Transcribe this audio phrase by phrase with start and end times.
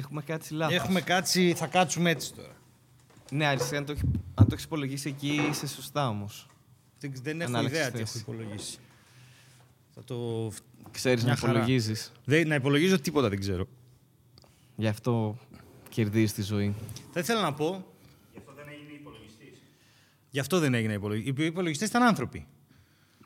[0.00, 0.76] Έχουμε κάτσει λάθος.
[0.76, 2.52] Έχουμε κάτσει, θα κάτσουμε έτσι τώρα.
[3.30, 6.46] Ναι, αριστερά, αν το, έχει- αν το έχεις υπολογίσει εκεί, είσαι σωστά όμως.
[7.00, 8.18] Δεν, δεν έχω Ανάλεξες ιδέα τι θέση.
[8.28, 8.78] έχω υπολογίσει.
[9.94, 10.50] Θα το...
[10.90, 11.52] Ξέρεις να Μια χαρά.
[11.52, 12.12] υπολογίζεις.
[12.24, 13.66] Δεν, να υπολογίζω τίποτα δεν ξέρω.
[14.76, 15.38] Γι' αυτό
[15.88, 16.74] κερδίζεις τη ζωή.
[17.12, 17.86] Θα ήθελα να πω.
[18.32, 19.58] Γι' αυτό δεν έγινε υπολογιστής.
[20.30, 21.42] Γι' αυτό δεν έγινε υπολογιστή.
[21.42, 22.46] Οι υπολογιστές ήταν άνθρωποι.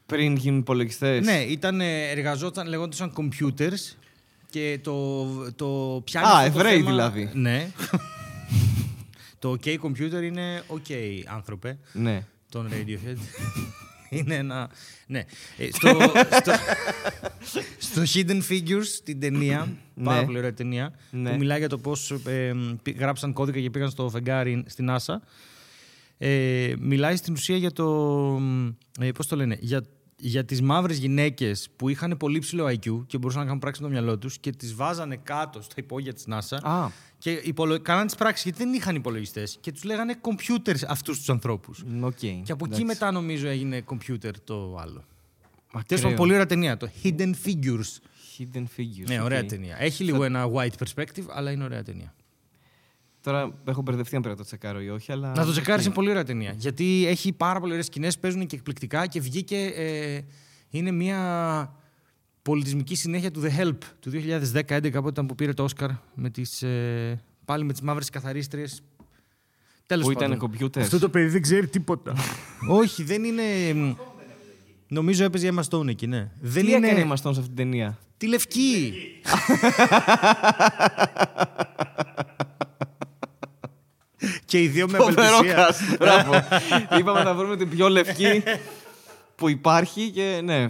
[0.06, 1.24] Πριν γίνουν υπολογιστές.
[1.24, 3.96] Ναι, ήταν, ε, εργαζόταν, λεγόντουσαν computers
[4.54, 7.30] και το, το πιάνει Α, αυτό το Εβραίοι θέμα- δηλαδή.
[7.32, 7.70] Ναι.
[9.38, 10.92] το OK computer είναι OK
[11.26, 12.24] άνθρωπε, ναι.
[12.48, 13.16] τον Radiohead.
[14.18, 14.70] είναι ένα...
[15.06, 15.24] Ναι.
[15.56, 15.88] Ε, στο,
[16.40, 20.24] στο, στο Hidden Figures, την ταινία, πάρα Ναι.
[20.24, 21.30] πολύ ωραία ταινία, Ναι.
[21.30, 25.14] που μιλάει για το πώς ε, πη- γράψαν κώδικα και πήγαν στο φεγγάρι στην NASA.
[26.18, 27.86] Ε, μιλάει στην ουσία για το.
[29.00, 29.84] Ε, πώς το λένε, για,
[30.26, 33.86] για τις μαύρες γυναίκες που είχαν πολύ ψηλό IQ και μπορούσαν να κάνουν πράξη με
[33.88, 37.80] το μυαλό τους και τις βάζανε κάτω στα υπόγεια της NASA Α, και υπολο...
[37.80, 41.84] κάνανε τις πράξεις γιατί δεν είχαν υπολογιστές και τους λέγανε computers αυτούς τους ανθρώπους.
[42.00, 42.16] οκ.
[42.18, 42.84] Και από εκεί Εντάξει.
[42.84, 45.04] μετά νομίζω έγινε computer το άλλο.
[45.66, 45.82] Ακραίο.
[45.86, 46.76] Τέλος πάντων, πολύ ωραία ταινία.
[46.76, 47.98] Το Hidden Figures.
[48.38, 49.06] Hidden figures.
[49.06, 49.46] Ναι, ωραία οκ.
[49.48, 49.76] ταινία.
[49.78, 52.14] Έχει λίγο ένα white perspective, αλλά είναι ωραία ταινία.
[53.24, 55.32] Τώρα έχω μπερδευτεί αν πρέπει να το τσεκάρω ή όχι, αλλά.
[55.36, 56.54] Να το τσεκάρεις, είναι πολύ ωραία ταινία.
[56.58, 59.56] Γιατί έχει πάρα πολύ ωραίες σκηνές, παίζουν και εκπληκτικά και βγήκε.
[59.64, 60.20] Ε,
[60.70, 61.72] είναι μια
[62.42, 66.62] πολιτισμική συνέχεια του The Help του 2010-2011 από όταν που πήρε το Όσκαρ με τις,
[66.62, 68.82] ε, πάλι με τις μαύρες καθαρίστριες.
[69.86, 70.32] Τέλος Που πάντων.
[70.36, 70.80] ήταν computers.
[70.80, 72.14] Αυτό το παιδί δεν ξέρει τίποτα.
[72.80, 73.42] Όχι, δεν είναι.
[74.88, 76.30] Νομίζω έπαιζε η Emma Stone εκεί, ναι.
[76.40, 76.86] Δεν Τι είναι.
[76.88, 78.92] έκανε η Emma Stone σε αυτή την ταινία; Τη λευκή.
[84.54, 85.68] και οι δύο με Φοβερό απελπισία.
[85.68, 86.32] cast, Μπράβο.
[86.98, 88.42] Είπαμε να βρούμε την πιο λευκή
[89.36, 90.66] που υπάρχει και ναι.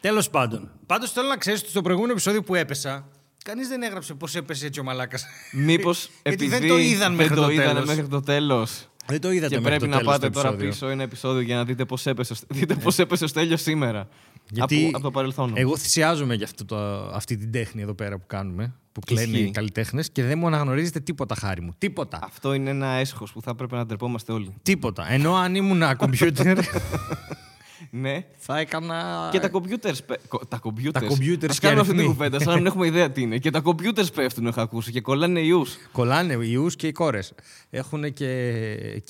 [0.00, 0.70] Τέλος πάντων.
[0.86, 3.08] Πάντως θέλω να ξέρεις ότι στο προηγούμενο επεισόδιο που έπεσα,
[3.44, 5.24] κανείς δεν έγραψε πώς έπεσε έτσι ο Μαλάκας.
[5.52, 7.86] Μήπως Γιατί επειδή δεν το είδαν μέχρι δεν το το είδανε τέλος.
[7.88, 8.88] μέχρι το τέλος.
[9.06, 10.70] Δεν το είδατε Και μέχρι πρέπει το να τέλος πάτε το τώρα επεισόδιο.
[10.72, 14.08] πίσω ένα επεισόδιο για να δείτε πώς έπεσε, ο- δείτε πώς έπεσε ο Στέλιος σήμερα.
[14.50, 15.52] Γιατί από, από το παρελθόν.
[15.54, 16.76] Εγώ θυσιάζομαι για αυτό το,
[17.14, 19.42] αυτή την τέχνη εδώ πέρα που κάνουμε, που κλαίνε Ισχύει.
[19.42, 21.74] οι καλλιτέχνες και δεν μου αναγνωρίζετε τίποτα χάρη μου.
[21.78, 22.18] Τίποτα.
[22.22, 24.54] Αυτό είναι ένα έσχος που θα έπρεπε να ντρεπόμαστε όλοι.
[24.62, 25.12] Τίποτα.
[25.12, 26.58] Ενώ αν ήμουν κομπιούτερ,
[27.90, 28.24] Ναι.
[28.36, 29.28] θα έκανα.
[29.32, 29.98] Και τα computers.
[30.06, 30.90] πε- κο- Τα computers.
[30.92, 32.04] Τα computers Ας και κάνουμε αυτή την αριθμοί.
[32.04, 33.38] κουβέντα, σαν να μην έχουμε ιδέα τι είναι.
[33.38, 35.76] Και τα computers πέφτουν, έχω ακούσει, και κολλάνε ιούς.
[35.92, 37.32] Κολλάνε οι ιούς και οι κόρες.
[37.70, 38.52] Έχουν και,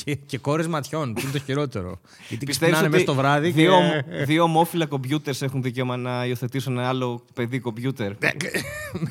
[0.04, 2.00] και, και κόρες ματιών, που είναι το χειρότερο.
[2.28, 3.50] Γιατί ξυπνάνε μέσα το βράδυ.
[3.50, 3.72] δύο,
[4.10, 4.24] και...
[4.24, 8.10] δύο ομόφυλα computers έχουν δικαίωμα να υιοθετήσουν ένα άλλο παιδί computer.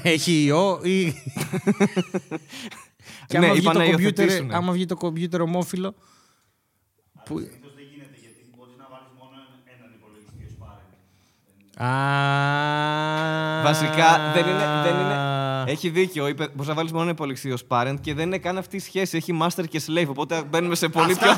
[0.03, 1.13] Έχει ιό ή.
[3.27, 4.51] και Ναι, άμα, βγει είπαν το να κομπιούτερ, υιοθετήσουν.
[4.55, 5.95] άμα βγει το κομπιούτερ ομόφυλο.
[7.25, 7.47] Που...
[11.77, 11.87] Α,
[13.63, 14.63] Βασικά δεν είναι.
[14.83, 15.19] Δεν είναι
[15.67, 16.27] έχει δίκιο.
[16.27, 19.17] Είπε, μπορείς να βάλεις μόνο υπολογιστή ως parent και δεν είναι καν αυτή η σχέση.
[19.17, 20.05] Έχει master και slave.
[20.07, 21.31] Οπότε μπαίνουμε σε πολύ πιο,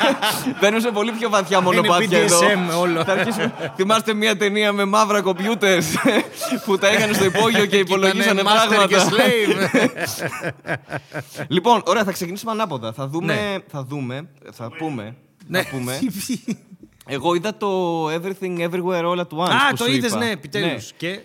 [0.60, 2.38] μπαίνουμε σε πολύ πιο βαθιά μονοπάτια εδώ.
[2.40, 3.04] BDSM όλο.
[3.04, 5.84] Θα αρχίσουμε- Θυμάστε μια ταινία με μαύρα computers
[6.64, 9.16] που τα είχαν στο υπόγειο και υπολογίσανε Ήτανε master και πράγματα.
[9.16, 10.76] slave.
[11.54, 12.92] λοιπόν, ωραία, θα ξεκινήσουμε ανάποδα.
[12.92, 13.34] Θα δούμε.
[13.34, 13.56] Ναι.
[13.70, 14.28] Θα δούμε.
[14.52, 15.16] Θα πούμε.
[15.46, 15.62] Ναι.
[15.62, 15.98] Θα πούμε.
[17.10, 19.50] Εγώ είδα το Everything Everywhere All at Once.
[19.50, 20.18] Α, που το σου είδες, είπα.
[20.18, 20.92] ναι, επιτέλους.
[20.92, 21.20] Και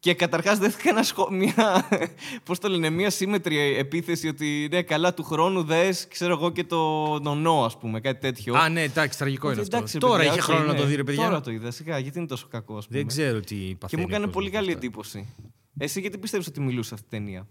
[0.00, 1.30] Και καταρχάς δέχτηκα ένα σχο...
[1.30, 1.88] μια.
[2.44, 6.64] Πώς το λένε, μια ασύμμετρη επίθεση ότι ναι, καλά του χρόνου δες, ξέρω εγώ και
[6.64, 6.78] το
[7.22, 8.54] νονό, ας πούμε, κάτι τέτοιο.
[8.54, 9.76] Α, ναι, εντάξει, τραγικό είναι Ότι αυτό.
[9.76, 10.78] εντάξει, ρε Τώρα παιδιά, είχε οκ, χρόνο να ναι.
[10.78, 11.24] το δει, ρε παιδιά.
[11.24, 12.98] Τώρα το είδα, σιγά, γιατί είναι τόσο κακό, ας πούμε.
[12.98, 14.02] Δεν ξέρω τι Και παθαίνει.
[14.02, 14.78] μου ο έκανε κόσμος πολύ καλή αυτά.
[14.78, 15.34] εντύπωση.
[15.78, 17.46] Εσύ γιατί πιστεύεις ότι μιλούσε αυτή την ταινία;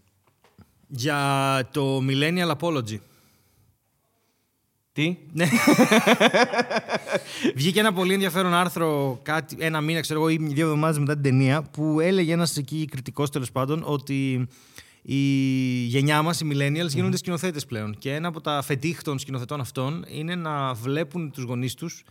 [0.87, 2.97] Για το Millennial Apology.
[4.93, 5.45] Τι; Ναι.
[7.55, 11.21] Βγήκε ένα πολύ ενδιαφέρον άρθρο κάτι, ένα μήνα ξέρω εγώ, ή δύο εβδομάδες μετά την
[11.23, 14.47] ταινία που έλεγε ένας εκεί κριτικός τέλος πάντων ότι
[15.01, 15.17] η
[15.85, 17.95] γενιά μας, οι millennials, γίνονται σκηνοθέτες πλέον.
[17.97, 22.03] Και ένα από τα φετίχ των σκηνοθετών αυτών είναι να βλέπουν τους γονείς τους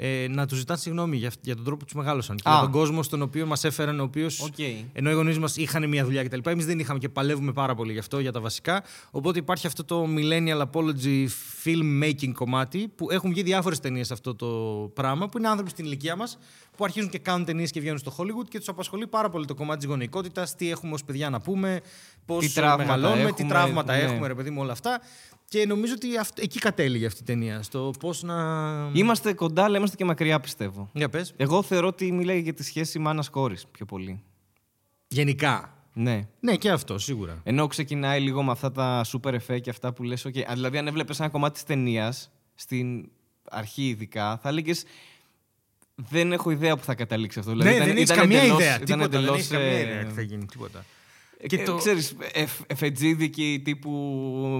[0.00, 2.52] ε, να τους ζητάνε συγγνώμη για, για τον τρόπο που τους μεγάλωσαν και Α.
[2.52, 4.40] για τον κόσμο στον οποίο μας έφεραν, ο οποίος.
[4.40, 4.58] Οκ.
[4.92, 6.50] Ενώ οι γονείς μας είχαν μια δουλειά κτλ.
[6.50, 8.84] Εμείς δεν είχαμε και παλεύουμε πάρα πολύ γι' αυτό, για τα βασικά.
[9.10, 11.26] Οπότε υπάρχει αυτό το Millennial Apology
[11.64, 14.46] filmmaking κομμάτι που έχουν βγει διάφορες ταινίες σε αυτό το
[14.94, 16.38] πράγμα, που είναι άνθρωποι στην ηλικία μας
[16.76, 19.54] που αρχίζουν και κάνουν ταινίες και βγαίνουν στο Hollywood και τους απασχολεί πάρα πολύ το
[19.54, 21.80] κομμάτι της γονεϊκότητας, τι έχουμε ως παιδιά να πούμε,
[22.26, 24.02] πώς Τι τραύματα μεγαλώνουμε, τι έχουμε, τραύματα ναι.
[24.02, 25.00] έχουμε, ρε παιδί μου, όλα αυτά.
[25.50, 27.62] Και νομίζω ότι αυτ- εκεί κατέληγε αυτή η ταινία.
[27.62, 28.36] Στο πώς να.
[28.92, 30.90] Είμαστε κοντά, αλλά είμαστε και μακριά, πιστεύω.
[30.92, 31.34] Για πες.
[31.36, 34.22] Εγώ θεωρώ ότι μιλάει για τη σχέση μάνα-κόρη πιο πολύ.
[35.08, 35.72] Γενικά.
[35.92, 36.26] Ναι.
[36.40, 37.40] Ναι, και αυτό σίγουρα.
[37.44, 40.40] Ενώ ξεκινάει λίγο με αυτά τα super effect και αυτά που λες, okay.
[40.40, 43.08] Α, δηλαδή αν έβλεπες ένα κομμάτι της ταινίας, στην
[43.50, 44.84] αρχή ειδικά, θα έλεγες.
[45.94, 47.50] Δεν έχω ιδέα που θα καταλήξει αυτό.
[47.50, 48.74] Δηλαδή, ναι, ήταν- δεν έχεις ήταν καμία εντελώς- ιδέα.
[48.74, 50.44] ήταν Τίποτα, δεν εντελώς, έχεις καμία ε, ιδέα τι θα γίνει.
[50.46, 50.84] Τίποτα.
[51.46, 51.76] Και ε, το...
[51.76, 52.16] Ξέρεις,
[52.66, 53.90] εφετζίδικοι τύπου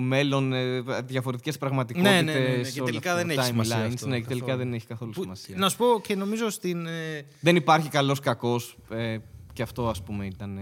[0.03, 2.23] μέλλον, ε, διαφορετικές πραγματικότητες.
[2.25, 2.71] Ναι, ναι, ναι, ναι.
[2.71, 5.57] Και τελικά δεν έχει σημασία αυτό, Ναι, και τελικά δεν έχει καθόλου που, σημασία.
[5.59, 6.87] Να σου πω και νομίζω στην...
[6.87, 7.27] Ε...
[7.41, 8.79] Δεν υπάρχει καλός κακός.
[8.91, 9.17] Ε,
[9.53, 10.59] και αυτό ας πούμε ήταν...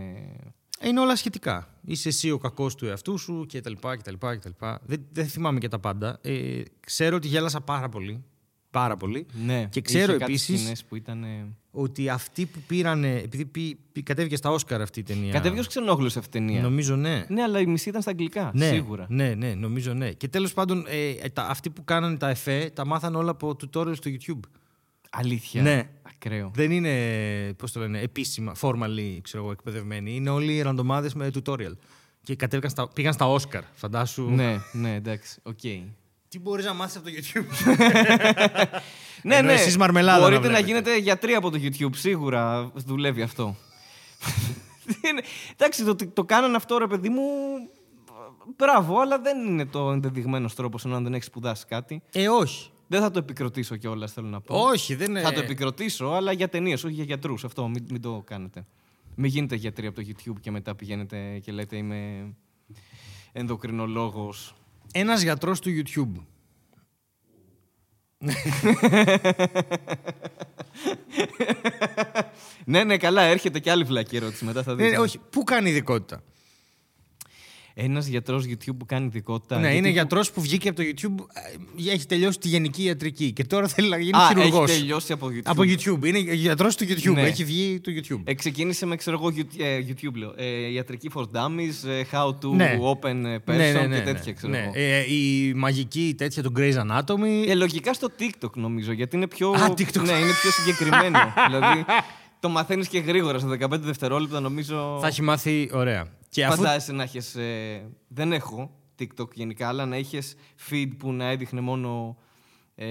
[0.82, 1.78] Είναι όλα σχετικά.
[1.84, 4.48] Είσαι εσύ ο κακός του εαυτού σου και τα λοιπά και τα λοιπά και τα
[4.48, 4.80] λοιπά.
[4.84, 6.18] Δεν, δεν θυμάμαι και τα πάντα.
[6.22, 8.24] Ε, ξέρω ότι γέλασα πάρα πολύ.
[8.70, 9.26] Πάρα πολύ.
[9.44, 11.24] Ναι, και ξέρω επίσης ήταν...
[11.76, 13.04] ότι αυτοί που πήραν.
[13.04, 15.32] Επειδή πή, πή, κατέβηκε στα Όσκαρ αυτή η ταινία.
[15.32, 16.62] Κατέβηκε ως ξενόγλου αυτή η ταινία.
[16.62, 17.24] Νομίζω ναι.
[17.28, 18.50] Ναι, αλλά η μισή ήταν στα αγγλικά.
[18.54, 19.06] Ναι, σίγουρα.
[19.08, 20.12] Ναι, ναι, νομίζω ναι.
[20.12, 23.96] Και τέλος πάντων, ε, τα, αυτοί που κάνανε τα εφέ τα μάθαν όλα από tutorials
[23.96, 24.40] στο YouTube.
[25.10, 25.62] Αλήθεια.
[25.62, 25.88] Ναι.
[26.02, 26.50] Ακραίο.
[26.54, 26.92] Δεν είναι,
[27.52, 30.14] πώς το λένε, επίσημα, formally, ξέρω εγώ, εκπαιδευμένοι.
[30.14, 31.72] Είναι όλοι ραντομάδες με tutorial.
[32.22, 34.22] Και κατέβηκαν στα, πήγαν στα Όσκαρ, φαντάσου.
[34.22, 35.58] Ναι, ναι, εντάξει, οκ.
[35.62, 35.82] Okay.
[36.36, 37.74] Τι μπορείς να μάθεις από το YouTube.
[39.22, 39.52] ναι, ναι.
[39.52, 41.94] Εσείς μαρμελάδα Μπορείτε να, να γίνετε γιατροί από το YouTube.
[41.94, 43.56] Σίγουρα δουλεύει αυτό.
[45.56, 47.22] Εντάξει, το, το κάνανε αυτό ρε παιδί μου.
[48.56, 52.02] Μπράβο, αλλά δεν είναι το ενδεδειγμένος τρόπος ενώ δεν έχεις σπουδάσει κάτι.
[52.12, 52.70] Ε, όχι.
[52.86, 54.60] Δεν θα το επικροτήσω κιόλας, θέλω να πω.
[54.60, 55.20] Όχι, δεν είναι.
[55.20, 57.44] Θα το επικροτήσω, αλλά για ταινίες, όχι για γιατρούς.
[57.44, 58.66] Αυτό μην, μην το κάνετε.
[59.14, 62.32] Μην γίνετε γιατροί από το YouTube και μετά πηγαίνετε και λέτε είμαι
[63.32, 64.54] ενδοκρινολόγος.
[64.98, 66.12] Ένας γιατρός του YouTube.
[72.64, 74.90] ναι, ναι, καλά, έρχεται και άλλη βλακή ερώτηση μετά θα δείτε.
[74.90, 76.22] Ναι, όχι, πού κάνει ειδικότητα;
[77.78, 79.58] Ένας γιατρός YouTube που κάνει ειδικότητα.
[79.58, 81.24] Ναι, είναι γιατρός που βγήκε από το YouTube,
[81.86, 84.62] ε, έχει τελειώσει τη γενική ιατρική και τώρα θέλει να γίνει χειρουργό.
[84.62, 85.42] Έχει τελειώσει από YouTube.
[85.44, 86.04] Από YouTube.
[86.06, 87.12] Είναι γιατρός του YouTube.
[87.12, 87.22] Ναι.
[87.22, 88.20] Έχει βγει του YouTube.
[88.24, 89.28] Ε, ξεκίνησε με ξέρω εγώ
[89.58, 90.32] ε, YouTube, λέω.
[90.36, 92.78] Ε, ιατρική for dummies, ε, how to ναι.
[92.80, 94.70] open ναι, person ναι, ναι, και τέτοια ξέρω εγώ.
[94.74, 97.48] Ε, η μαγική τέτοια του Grey's Anatomy.
[97.48, 100.02] Ε, λογικά στο TikTok νομίζω γιατί είναι πιο, Α, TikTok.
[100.04, 101.18] ναι, είναι πιο συγκεκριμένο.
[101.48, 101.84] δηλαδή
[102.46, 104.98] το μαθαίνεις και γρήγορα σε 15 δευτερόλεπτα νομίζω.
[105.00, 106.06] Θα έχει μάθει ωραία.
[106.28, 106.56] Και αφού...
[106.56, 107.34] Φαντάζεσαι να έχεις.
[107.34, 110.34] Ε, δεν έχω TikTok γενικά, αλλά να είχες
[110.70, 112.16] feed που να έδειχνε μόνο
[112.74, 112.86] ε,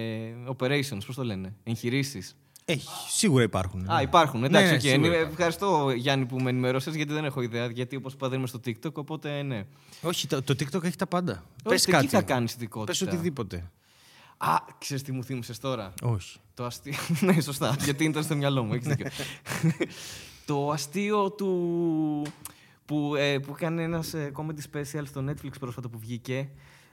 [0.47, 2.35] operations, πώς το λένε, εγχειρήσεις.
[2.65, 3.91] Έχει, σίγουρα υπάρχουν.
[3.91, 4.43] Α, υπάρχουν.
[4.43, 5.27] Εντάξει, ναι, ναι, okay.
[5.29, 7.65] Ευχαριστώ Γιάννη που με ενημέρωσε, γιατί δεν έχω ιδέα.
[7.65, 9.65] Γιατί όπως είπα δεν είμαι στο TikTok, οπότε ναι.
[10.01, 11.43] Όχι, το, το TikTok έχει τα πάντα.
[11.63, 12.05] Πες κάτι.
[12.05, 12.91] Τι θα κάνεις ειδικότητα.
[12.91, 13.71] Πες οτιδήποτε.
[14.37, 16.39] Α, ξέρεις τι μου θύμισες τώρα; Όχι.
[16.53, 16.93] Το αστείο.
[17.25, 17.75] ναι, σωστά.
[17.79, 18.73] γιατί ήταν στο μυαλό μου.
[18.73, 19.07] Έχεις δίκιο.
[20.45, 22.25] το αστείο του
[22.85, 26.49] που, ε, που έκανε ένας ε, comedy special στο Netflix πρόσφατα που βγήκε.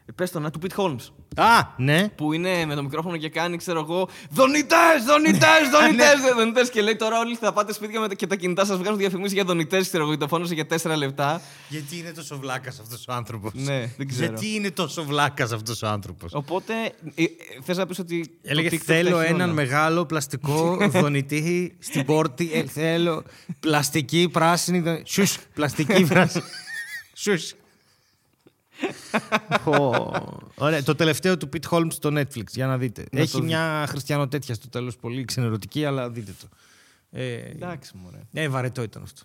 [0.07, 1.13] Ε, πες το να του Pete Holmes.
[1.37, 2.09] Α, ναι.
[2.09, 6.71] Που είναι με το μικρόφωνο και κάνει, ξέρω εγώ, Δονητές, δονητές, δονητές, δονητές.
[6.71, 9.87] Και λέει τώρα όλοι θα πάτε σπίτια και τα κινητά σας βγάζουν διαφημίσεις για δονητές,
[9.89, 11.41] ξέρω εγώ, το φώνησε για τέσσερα λεπτά.
[11.69, 14.27] Γιατί είναι τόσο βλάκας αυτός ο άνθρωπος; Ναι, δεν ξέρω.
[14.27, 16.73] Γιατί είναι τόσο βλάκας αυτός ο άνθρωπος; Οπότε,
[17.15, 17.25] ε,
[17.63, 18.39] θες να πεις ότι.
[18.43, 22.51] Έλεγε θέλω έναν μεγάλο πλαστικό δονητή στην πόρτη.
[22.53, 23.25] Ε, θέλω
[23.61, 25.03] πλαστική πράσινη.
[25.05, 25.25] Σου,
[25.55, 26.45] πλαστική πράσινη.
[27.15, 27.33] Σου.
[30.55, 33.05] Ωραία, το τελευταίο του Pete Holmes στο Netflix, για να δείτε.
[33.11, 36.49] Έχει μια χριστιανοτέτια στο τέλος, πολύ ξενερωτική, αλλά δείτε το.
[37.11, 38.19] Ε, Εντάξει, μωρέ.
[38.33, 39.23] Ε, βαρετό ήταν αυτό.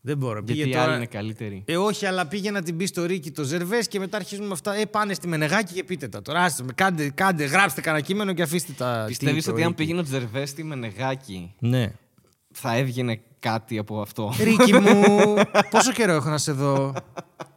[0.00, 0.42] Δεν μπορώ.
[0.44, 0.96] Γιατί πήγε τώρα...
[0.96, 1.62] είναι καλύτερη.
[1.66, 4.52] Ε, όχι, αλλά πήγε να την πει στο Ρίκι το Ζερβές και μετά αρχίζουμε με
[4.52, 4.74] αυτά.
[4.74, 6.22] Ε, πάνε στη Μενεγάκη και πείτε τα.
[6.22, 9.04] Τώρα άστε με, κάντε, κάντε, γράψτε κανένα κείμενο και αφήστε τα.
[9.06, 11.54] Πιστεύεις ότι αν πήγαινε ο Ζερβέ στη Μενεγάκη.
[11.58, 11.92] Ναι.
[12.52, 14.34] Θα έβγαινε κάτι από αυτό.
[14.42, 15.34] Ρίκι μου,
[15.70, 16.94] πόσο καιρό έχω να σε δω;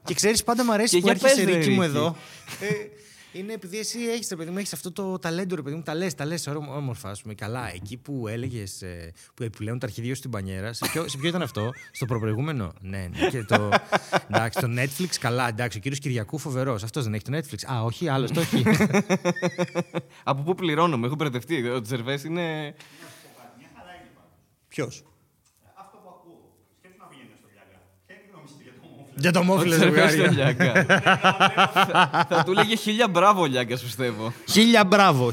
[0.04, 2.16] Και ξέρεις, πάντα μου αρέσει που έρχεσαι Ρίκι μου εδώ.
[2.60, 2.66] Ε,
[3.34, 6.14] είναι επειδή εσύ έχεις παιδί μου, έχεις αυτό το ταλέντο, ρε παιδί μου, τα λες,
[6.14, 7.34] τα λες όμορφα, ας πούμε.
[7.34, 11.28] Καλά, εκεί που έλεγες, ε, που επιλέγουν τα αρχιδία στην πανιέρα, σε ποιο, σε ποιο
[11.28, 13.30] ήταν αυτό, στο προπροηγούμενο; Ναι, ναι.
[13.30, 13.70] Και το,
[14.30, 16.84] εντάξει, το Netflix, καλά, εντάξει, ο κύριος Κυριακού φοβερός.
[16.84, 17.74] Αυτός δεν έχει το Netflix.
[17.74, 18.64] Α, όχι, άλλος το έχει.
[20.24, 21.70] Από πού πληρώνω, με έχω μπερδευτεί.
[21.70, 22.76] Ο Τζερβές είναι.
[24.74, 25.04] Ποιος;
[29.16, 30.56] Για το μόφιλε ζευγάρια.
[32.30, 34.34] Θα του λέγε χίλια μπράβο, Λιάγκας, πιστεύω.
[34.50, 35.32] Χίλια μπράβο.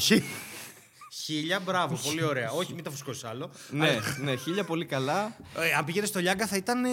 [1.12, 2.50] Χίλια μπράβο, πολύ ωραία.
[2.50, 3.50] Όχι, μην τα φουσκώσεις άλλο.
[3.70, 5.36] Ναι, ναι, χίλια πολύ καλά.
[5.56, 6.84] Ε, αν πήγαινε στο Λιάγκα θα ήταν.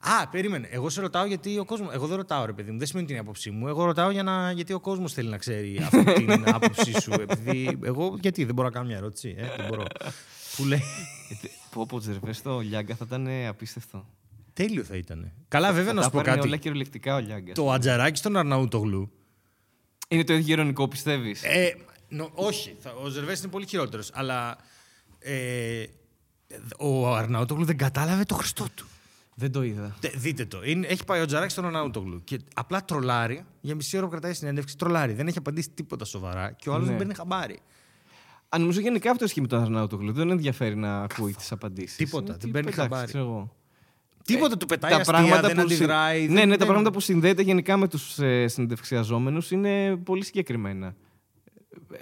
[0.00, 0.68] Α, περίμενε.
[0.70, 1.88] Εγώ σε ρωτάω γιατί ο κόσμο.
[1.92, 2.78] Εγώ δεν ρωτάω, ρε παιδί μου.
[2.78, 3.68] Δεν σημαίνει την άποψή μου.
[3.68, 4.50] Εγώ ρωτάω για να...
[4.50, 7.12] γιατί ο κόσμος θέλει να ξέρει αυτή την άποψή σου.
[7.12, 8.16] Επειδή εγώ.
[8.20, 9.34] Γιατί δεν μπορώ να κάνω μια ερώτηση.
[9.38, 9.84] Ε; Δεν μπορώ.
[10.56, 10.82] Που λέει.
[11.70, 14.06] Πω, πω, στο Λιάγκα θα ήταν απίστευτο.
[14.52, 15.32] Τέλειο θα ήταν.
[15.48, 16.46] Καλά, βέβαια να σου πω κάτι.
[16.46, 17.52] όλα κυριολεκτικά ο Λιάγκα.
[17.52, 19.10] Το ατζαράκι στον Αρναούτογλου.
[20.08, 21.74] Είναι το ίδιο ηρωνικό, πιστεύεις; Ε,
[22.34, 22.76] όχι.
[23.02, 24.10] Ο Ζερβές είναι πολύ χειρότερος.
[24.14, 24.56] Αλλά
[25.18, 25.84] ε,
[26.78, 28.86] ο Αρναούτογλου δεν κατάλαβε το Χριστό του.
[29.34, 29.96] Δεν το είδα.
[30.14, 30.64] δείτε το.
[30.64, 34.34] Είναι, έχει πάει ο Τζαράκη στον Αρναούτογλου και απλά τρολάρει για μισή ώρα που κρατάει
[34.34, 34.76] συνέντευξη.
[34.76, 35.12] Τρολάρει.
[35.12, 36.90] Δεν έχει απαντήσει τίποτα σοβαρά και ο άλλος ναι.
[36.90, 37.58] δεν παίρνει χαμπάρι.
[38.54, 40.12] Αν νομίζω γενικά αυτό ισχύει με τον Αρναούτογλου.
[40.12, 41.96] Δεν ενδιαφέρει να ακούει τις απαντήσεις.
[41.96, 42.36] Τίποτα.
[42.40, 43.12] Δεν παίρνει χαμπάρι.
[44.24, 46.20] Τίποτα του πετάει τα αστεία, πράγματα δεν που συ- αντιδράει.
[46.28, 50.24] Ναι, δεν- ναι, τα δεν- πράγματα που συνδέεται γενικά με τους ε, συνεντευξιαζόμενους είναι πολύ
[50.24, 50.94] συγκεκριμένα.
[51.92, 51.96] Ε,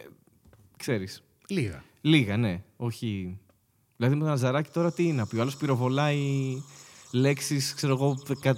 [0.77, 1.23] ξέρεις.
[1.49, 1.85] Λίγα.
[2.01, 2.63] Λίγα, ναι.
[2.77, 3.39] Όχι.
[3.97, 5.37] Δηλαδή με τον Ναζαράκη τώρα τι είναι να πει.
[5.37, 6.19] Ο άλλος πυροβολάει
[7.13, 8.57] λέξεις, ξέρω εγώ, δεκα...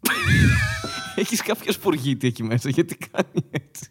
[1.16, 3.90] Έχεις κάποιο σπουργίτη εκεί μέσα, γιατί κάνει έτσι.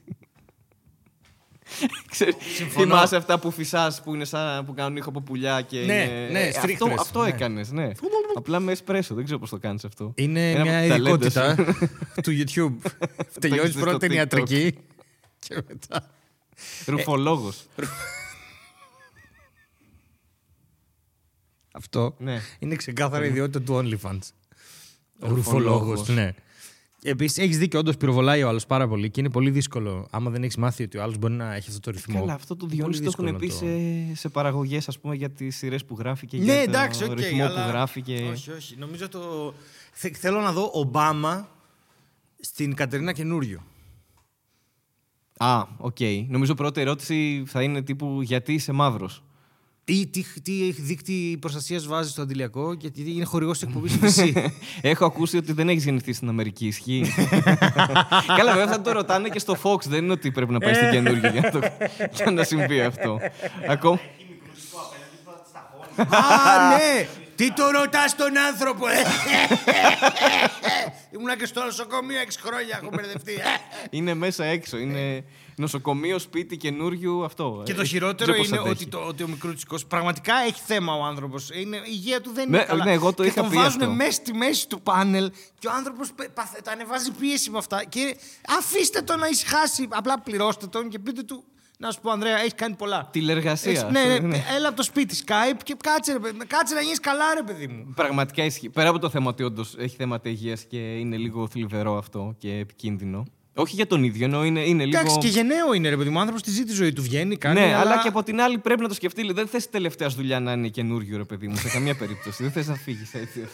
[2.12, 2.86] Ξέρεις, Συμφωνώ.
[2.86, 6.27] θυμάσαι αυτά που φυσάς που, είναι σαν, που κάνουν ήχο από πουλιά και Ναι, είναι...
[6.31, 7.27] ναι, Ε, αυτό, στρίχτρες, αυτό ναι.
[7.29, 7.91] έκανες, ναι.
[8.36, 10.12] Απλά με εσπρέσο, δεν ξέρω πώς το κάνεις αυτό.
[10.15, 11.89] Είναι Ένα μια από τα ταλέντα ειδικότητα σου.
[12.24, 12.91] του YouTube.
[13.39, 14.15] Τελειώνεις Παίζεις πρώτα στο την TikTok.
[14.15, 14.77] ιατρική
[15.39, 16.10] και μετά.
[16.86, 17.65] Ρουφολόγος.
[21.74, 22.41] Αυτό ναι.
[22.60, 24.19] είναι ξεκάθαρα η ιδιότητα του OnlyFans.
[25.19, 25.36] Ο Ρουφολόγος.
[25.36, 26.07] ρουφολόγος.
[26.07, 26.34] Ναι.
[27.04, 30.08] Επίσης, έχεις δίκιο, όντως πυροβολάει ο άλλος πάρα πολύ και είναι πολύ δύσκολο.
[30.12, 32.20] Άμα δεν έχεις μάθει ότι ο άλλος μπορεί να έχει αυτό το ρυθμό.
[32.20, 35.00] Καλά, αυτό το είναι Διονύση το πολύ έχουν πει δύσκολο να σε, σε παραγωγές, ας
[35.00, 37.13] πούμε, για τις σειρές που γράφει και Ναι, για το εντάξει, οκ.
[37.13, 37.63] ρυθμό αλλά...
[37.63, 38.01] που γράφει.
[38.01, 38.30] Και...
[38.32, 38.75] Όχι, όχι.
[38.77, 39.54] Νομίζω το.
[39.92, 41.50] Θε- Θέλω να δω Ομπάμα
[42.39, 43.63] στην Κατερίνα Καινούριο.
[45.38, 45.98] Α, οκ.
[46.27, 49.24] Νομίζω πρώτη ερώτηση θα είναι τύπου γιατί είσαι μαύρος;
[49.89, 54.53] Ή τι, τι δείκτη προστασίας βάζεις στο αντιλιακό και τι είναι χορηγός της εκπομπής φυσή.
[54.82, 56.67] Έχω ακούσει ότι δεν έχει γεννηθεί στην Αμερική.
[56.67, 57.13] Ισχύει;
[58.38, 59.82] Καλά, βέβαια θα το ρωτάνε και στο Fox.
[59.86, 61.60] Δεν είναι ότι πρέπει να πάει στην καινούργια για, να το...
[62.15, 63.20] για να συμβεί αυτό.
[63.70, 64.00] Ακόμα.
[65.96, 67.08] Α, ναι!
[67.36, 69.01] Τι το ρωτάς τον άνθρωπο, ε!
[71.12, 73.38] Ήμουνα και στο νοσοκομείο 6 χρόνια, έχω μπερδευτεί.
[73.98, 74.78] Είναι μέσα έξω.
[74.78, 75.24] Είναι
[75.56, 77.62] νοσοκομείο, σπίτι καινούριου αυτό.
[77.66, 78.74] Και Ε, το δεν χειρότερο ξέρω πώς είναι αντέχει.
[78.74, 81.50] ότι, το, ότι ο μικρούτσικος πραγματικά έχει θέμα ο άνθρωπος.
[81.50, 82.84] Η υγεία του δεν Ναι, είναι καλά.
[82.86, 83.94] ναι, εγώ το και είχα τον πει βάζουν αυτό.
[83.94, 86.10] μέσα στη μέση του πάνελ και ο άνθρωπος
[86.64, 87.84] τα ανεβάζει πίεση με αυτά.
[87.86, 88.18] Και
[88.60, 89.88] αφήστε τον να ησυχάσει.
[89.90, 91.44] Απλά πληρώστε τον και πείτε του.
[91.79, 93.07] Να σου πω, Ανδρέα, έχει κάνει πολλά.
[93.12, 93.84] Τηλεργασίας.
[93.84, 97.00] Έχεις- ναι, ναι, έλα από το σπίτι, Skype και κάτσε, ρε, παιδί- κάτσε να γίνεις
[97.00, 97.93] καλά, ρε παιδί μου.
[97.96, 98.69] Πραγματικά ισχύει.
[98.69, 102.53] Πέρα από το θέμα ότι όντως έχει θέματα υγείας και είναι λίγο θλιβερό αυτό και
[102.53, 103.24] επικίνδυνο.
[103.55, 105.00] Όχι για τον ίδιο, ενώ είναι, είναι λίγο.
[105.00, 106.15] Εντάξει, και γενναίο είναι, ρε παιδί μου.
[106.17, 107.60] Ο άνθρωπος τη ζει τη ζωή του, βγαίνει, κάνει.
[107.60, 108.01] ναι, αλλά...
[108.01, 109.31] και από την άλλη πρέπει να το σκεφτεί.
[109.34, 112.43] Δεν θες τελευταίας σου δουλειά να είναι καινούριο, ρε παιδί μου, σε καμία περίπτωση.
[112.43, 113.48] δεν θες να φύγεις έτσι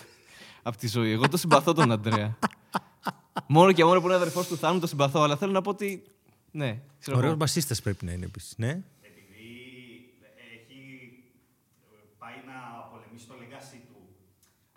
[0.63, 1.11] από τη ζωή.
[1.11, 2.37] Εγώ το συμπαθώ τον Αντρέα.
[3.47, 6.03] μόνο και μόνο που είναι αδερφός του Θάνου το συμπαθώ, αλλά θέλω να πω ότι.
[6.61, 7.39] Ναι, ξέρω Ωραίος εγώ.
[7.41, 8.53] μπασίστας πρέπει να είναι επίσης.
[8.63, 8.71] Ναι.
[9.09, 9.45] επειδή
[10.55, 10.81] έχει
[11.93, 12.57] ε, πάει να
[12.91, 13.99] πολεμήσει το legacy του.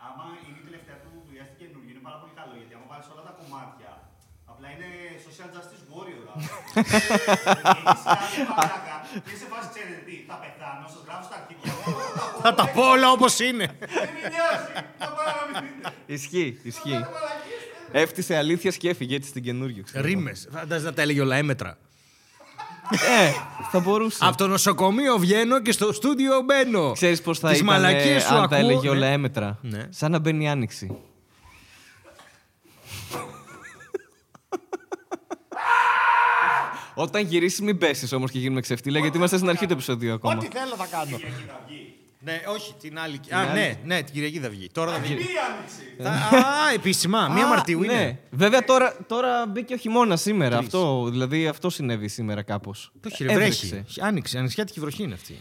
[0.06, 3.09] Άμα είναι η τελευταία του δουλειά στην καινούργια, είναι πάρα πολύ καλό γιατί άμα βάλεις
[3.12, 3.90] όλα τα κομμάτια,
[4.52, 4.88] απλά είναι
[5.26, 6.26] social justice warrior.
[6.80, 11.83] Έχεις κάτι μαλάκα και σε φάση ξέρετε τι, θα πεθάνω, σας γράφω στα αρχίδια μου,
[12.45, 13.66] Θα τα πω όλα όπως είναι.
[14.00, 15.88] δεν με νοιάζει, θα πάω να μην δείτε.
[16.16, 17.00] Ισχύει, ισχύει.
[17.98, 19.82] Έφτιασε αλήθεια και έφυγε έτσι στην καινούριο.
[19.82, 20.16] ξέρω εγώ.
[20.16, 20.32] Ρήμε.
[20.50, 21.78] Φαντάζεσαι να τα έλεγε όλα έμετρα.
[22.90, 23.32] Ε,
[23.70, 24.18] θα μπορούσε.
[24.20, 26.92] Από το νοσοκομείο βγαίνω και στο στούντιο μπαίνω.
[26.92, 29.12] Ξέρεις πώς θα Τις ήταν μαλακίες σου αν τα ακούω, έλεγε όλα ναι.
[29.12, 29.58] έμετρα.
[29.62, 29.86] Ναι.
[29.90, 30.90] Σαν να μπαίνει η άνοιξη.
[36.94, 40.34] Όταν γυρίσεις, μην πέσεις όμως και γίνουμε ξεφτύλα, γιατί είμαστε στην αρχή του επεισοδίου ακόμα.
[40.34, 41.18] Ό,τι θέλω θα κάνω.
[42.20, 43.16] Ναι, όχι, την άλλη.
[43.16, 43.52] Α, άλλη.
[43.52, 44.68] ναι, ναι, την Κυριακή θα βγει.
[44.73, 45.14] Τώρα θα βγει.
[45.14, 46.20] Τι άνοιξη.
[46.30, 47.28] Θα- Α, επίσημα.
[47.28, 47.92] Μία Α, Μαρτίου ναι.
[47.92, 48.20] είναι.
[48.30, 50.58] Βέβαια τώρα, τώρα μπήκε ο χειμώνας σήμερα.
[50.58, 52.92] Αυτό, δηλαδή αυτό συνέβη σήμερα κάπως.
[53.00, 53.85] Το έχει, ρε, βρέχει.
[54.00, 55.38] Άνοιξε, ανοιξιάτικη βροχή είναι αυτή.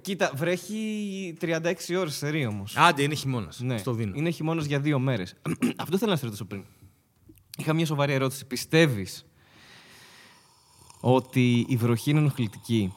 [0.00, 2.76] κοίτα, βρέχει 36 ώρες σε όμως.
[2.76, 3.60] Άντε, είναι χειμώνας.
[3.60, 3.78] Ναι.
[3.78, 4.12] Στο δίνω.
[4.16, 5.34] Είναι χειμώνας για δύο μέρες.
[5.82, 6.64] Αυτό θέλω να σε ρωτήσω πριν.
[7.58, 8.46] Είχα μια σοβαρή ερώτηση.
[8.46, 9.26] Πιστεύεις
[11.00, 12.92] ότι η βροχή είναι ενοχλητική;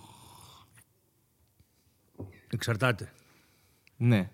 [2.53, 3.11] Εξαρτάται.
[3.97, 4.29] Ναι.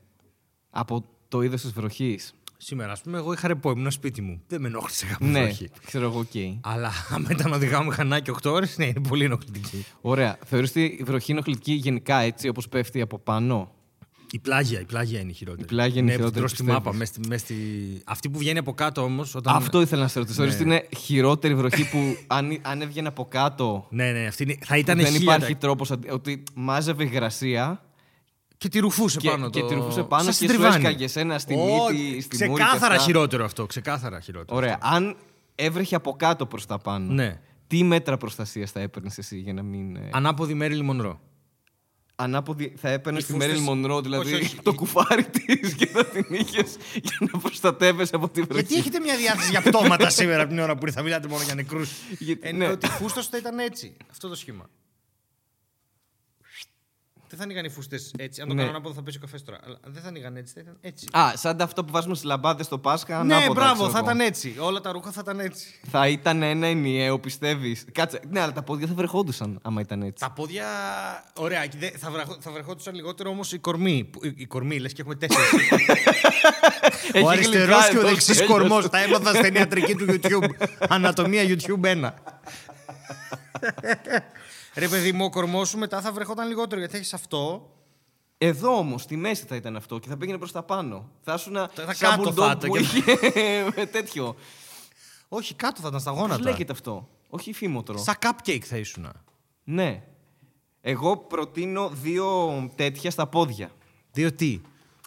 [0.69, 2.33] Από το είδος της βροχής.
[2.57, 4.41] Σήμερα, ας πούμε, εγώ είχα ρεπό, ήμουν σπίτι μου.
[4.47, 5.69] Δεν με ενόχλησε κάποια Ναι, βροχή.
[5.85, 6.31] ξέρω εγώ, οκ.
[6.61, 9.85] Αλλά άμα ήταν να οδηγάω μηχανάκι 8 ώρες, ναι, είναι πολύ ενοχλητική.
[10.01, 10.37] Ωραία.
[10.45, 13.71] Θεωρείς ότι η βροχή είναι ενοχλητική γενικά έτσι όπως πέφτει από πάνω;
[14.31, 15.63] Η πλάγια, η πλάγια είναι η χειρότερη.
[15.63, 16.97] Η πλάγια είναι η ναι, χειρότερη, τρως στη πιστεύεις; μάπα.
[16.97, 17.55] Μες στη, μες στη...
[18.05, 19.35] Αυτή που βγαίνει από κάτω όμως.
[19.35, 19.55] Όταν...
[19.55, 20.35] Αυτό ήθελα να σε ρωτήσω.
[20.37, 20.75] Θεωρείς Ναι.
[20.75, 24.57] ότι είναι χειρότερη βροχή που αν, αν έβγαινε από κάτω; Ναι, ναι, αυτή είναι...
[24.61, 27.79] θα ήταν δεν χίλια υπάρχει τα- τρόπος ότι μάζευε υγρασία
[28.57, 29.65] Και τη ρουφούσε και, πάνω και το...
[29.67, 30.85] τη ρουφούσε πάνω Σαν και στην σου τριβάνι.
[30.85, 31.57] έσκαγε ένα στη Ω,
[31.89, 32.57] μύτη, στη μούρη.
[32.59, 33.05] και Ξεκάθαρα αυτά.
[33.05, 33.65] χειρότερο αυτό.
[33.65, 34.57] Ξεκάθαρα χειρότερο.
[34.57, 34.77] Ωραία.
[34.81, 35.15] Αν
[35.55, 37.39] έβρεχε από κάτω προς τα πάνω, Ναι.
[37.67, 39.95] τι μέτρα προστασίας θα έπαιρνες εσύ για να μην.
[39.95, 41.19] ε, Ανάποδη Μέριλι Μονρό.
[42.17, 44.61] Ανάποδη θα έπαιρνες Οι τη φούστες- Μέριλ Μονρό, δηλαδή Όχι, όχι.
[44.61, 48.61] το κουφάρι της και θα την είχες για να προστατεύεσαι από τη βροχή.
[48.61, 51.55] Γιατί έχετε μια διάθεση για πτώματα σήμερα από την ώρα που θα μιλάτε μόνο για
[51.55, 51.89] νεκρούς.
[52.19, 52.67] Γιατί- Ε, ναι.
[52.67, 53.95] Ότι φούστος θα ήταν έτσι.
[54.11, 54.69] Αυτό το σχήμα.
[57.29, 58.41] Δεν θα ανοίγαν οι φούστες έτσι.
[58.41, 58.59] Αν το Ναι.
[58.59, 59.59] κάνω ανάποδα θα πέσει ο καφές τώρα.
[59.65, 61.07] Αλλά δεν θα ανοίγαν έτσι, θα ήταν έτσι.
[61.17, 63.23] Α, σαν αυτό που βάζουμε στις λαμπάδες στο Πάσχα.
[63.23, 64.05] ναι, ανάποδα, μπράβο, ξέρω θα εγώ.
[64.07, 64.55] ήταν έτσι.
[64.59, 65.79] Όλα τα ρούχα θα ήταν έτσι.
[65.91, 67.85] Θα ήταν ένα ενιαίο, πιστεύεις.
[67.91, 68.19] Κάτσε.
[68.29, 70.23] Ναι, αλλά τα πόδια θα βρεχόντουσαν άμα ήταν έτσι.
[70.23, 70.65] Τα πόδια.
[71.37, 72.37] Ωραία, και δε- θα, βραχω...
[72.39, 74.03] θα βρεχόντουσαν λιγότερο όμως οι κορμοί.
[74.11, 75.71] Που- Οι, οι κορμοί, λες και έχουμε τέσσερις.
[77.13, 78.47] ο Έχει αριστερός γλυκά και ο εδώ, δεξί τέλος.
[78.49, 78.89] κορμός.
[78.89, 80.49] Τα έμαθα στην ιατρική του YouTube.
[80.89, 82.09] Ανατομία YouTube 1.
[84.75, 87.69] Ρε παιδί μου, ο κορμός σου μετά θα βρεχόταν λιγότερο γιατί έχεις αυτό.
[88.37, 91.09] Εδώ όμως, στη μέση θα ήταν αυτό και θα πήγαινε προς τα πάνω.
[91.21, 93.11] Θα ήσουν θα σαν κάτω bulldog θα ήταν που και- είχε
[93.75, 94.35] με τέτοιο.
[95.27, 96.41] Όχι, κάτω θα ήταν στα Πώς γόνατα.
[96.41, 97.97] λέγεται αυτό; Όχι φήμοτρο.
[97.97, 99.07] Σαν cupcake θα ήσουν.
[99.63, 100.03] Ναι.
[100.81, 103.69] Εγώ προτείνω δύο τέτοια στα πόδια.
[104.11, 104.61] Δύο τι;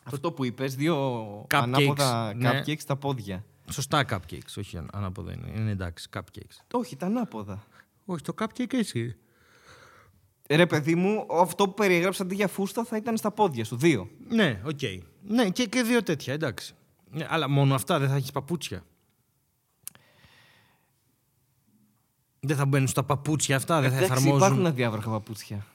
[0.04, 2.50] Αυτό που είπες, δύο Cupcakes, ανάποδα ναι.
[2.66, 3.44] cupcakes στα πόδια.
[3.70, 5.52] Σωστά cupcakes, όχι αν- ανάποδα είναι.
[5.60, 6.56] Είναι εντάξει, cupcakes.
[6.72, 7.64] Όχι, τα ανάποδα.
[8.04, 9.16] Όχι, το cupcake έτσι.
[10.50, 13.76] Ρε παιδί μου, αυτό που περιέγραψα αντί για φούστα θα ήταν στα πόδια σου.
[13.76, 14.10] Δύο.
[14.28, 14.80] Ναι, οκ.
[15.22, 16.74] Ναι, και, και δύο τέτοια, εντάξει.
[17.10, 18.84] Ναι, αλλά μόνο αυτά δεν θα έχεις παπούτσια.
[22.40, 24.38] Δεν θα μπαίνουν στα παπούτσια αυτά, δεν θα Εντάξει, εφαρμόζουν.
[24.46, 25.66] υπάρχουν αδιάβροχα παπούτσια.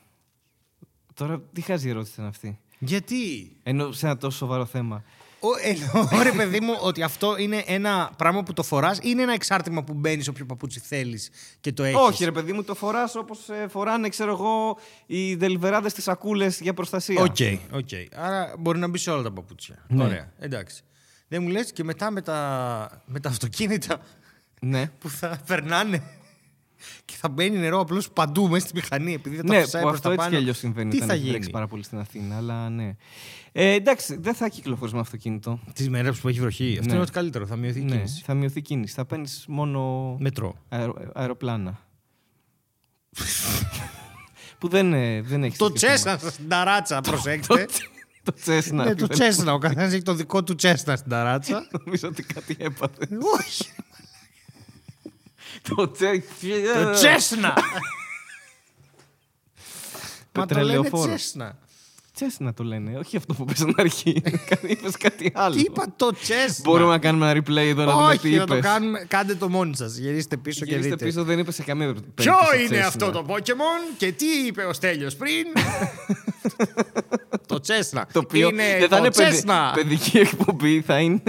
[1.13, 2.59] Τώρα τι χαζή ερώτηση είναι αυτή.
[2.79, 5.03] Γιατί; Ενώ σε ένα τόσο σοβαρό θέμα.
[5.45, 9.21] Ο, εννοώ, ρε παιδί μου, ότι αυτό είναι ένα πράγμα που το φοράς ή είναι
[9.21, 12.75] ένα εξάρτημα που μπαίνεις όποιο παπούτσι θέλεις και το έχεις; Όχι, ρε παιδί μου, το
[12.75, 17.21] φοράς όπως φοράνε, ξέρω εγώ, οι ντελιβεράδες τις σακούλες για προστασία.
[17.21, 17.35] Οκ,
[17.71, 17.89] οκ.
[18.15, 19.85] Άρα μπορεί να μπει σε όλα τα παπούτσια.
[19.87, 20.03] Ναι.
[20.03, 20.81] Ωραία, εντάξει.
[21.27, 23.99] Δεν μου λες και μετά με τα, με τα αυτοκίνητα
[24.61, 24.91] Ναι.
[24.99, 26.03] που θα περνάνε
[27.05, 29.87] και θα μπαίνει νερό απλώς παντού μέσα στη μηχανή επειδή δεν τα Ναι, φυσάει που
[29.87, 30.29] προς αυτό τα έτσι πάνω.
[30.37, 32.95] κι αλλιώς συμβαίνει Τι όταν θα έχει βρέξει γίνει; πάρα πολύ στην Αθήνα, αλλά ναι.
[33.51, 35.59] Ε, εντάξει, δεν θα κυκλοφορεί με αυτοκίνητο.
[35.73, 36.71] Τις μέρες που έχει βροχή.
[36.71, 36.91] Αυτό Ναι.
[36.93, 37.45] είναι ό,τι καλύτερο.
[37.45, 38.21] Θα μειωθεί η Ναι, κίνηση.
[38.25, 38.93] θα μειωθεί η κίνηση.
[38.93, 40.55] Θα παίρνεις μόνο Μετρό.
[40.69, 41.79] αερο, αεροπλάνα.
[44.57, 45.57] που δεν, ε, δεν έχει.
[45.57, 47.67] Το Τσέσνα στην ταράτσα, προσέξτε.
[48.23, 48.83] Το τσέσνα.
[48.85, 49.53] Ναι, το Τσέσνα.
[49.53, 51.67] Ο καθένας έχει το δικό του Τσέσνα στην ταράτσα.
[51.83, 53.07] Νομίζω ότι κάτι έπαθε.
[53.39, 53.63] Όχι.
[55.69, 56.23] Το τσέ...
[56.83, 57.53] Το Τσέσνα.
[60.35, 61.15] Μα το λένε Πετρελαιοφόρο.
[61.15, 61.57] Τσέσνα.
[62.15, 64.21] Τσέσνα το λένε, όχι αυτό που πες στην αρχή.
[64.67, 65.55] Είπες κάτι άλλο.
[65.55, 66.55] Τι είπα το Τσέσνα.
[66.63, 68.71] Μπορούμε να κάνουμε ένα replay εδώ να δούμε τι Όχι, να το είπες.
[68.71, 69.05] κάνουμε.
[69.07, 69.95] Κάντε το μόνοι σας.
[69.95, 71.05] Γυρίστε πίσω και Γυρίστε δείτε.
[71.05, 72.29] πίσω, δεν είπες σε καμία περίπτωση.
[72.29, 72.87] Ποιο το είναι Τσέσνα.
[72.87, 75.45] αυτό το Pokemon και τι είπε ο Στέλιος πριν;
[77.47, 78.07] το Τσέσνα.
[78.13, 79.71] Το οποίο είναι δεν θα το είναι παιδι- Τσέσνα.
[79.75, 81.21] παιδική εκπομπή, θα είναι,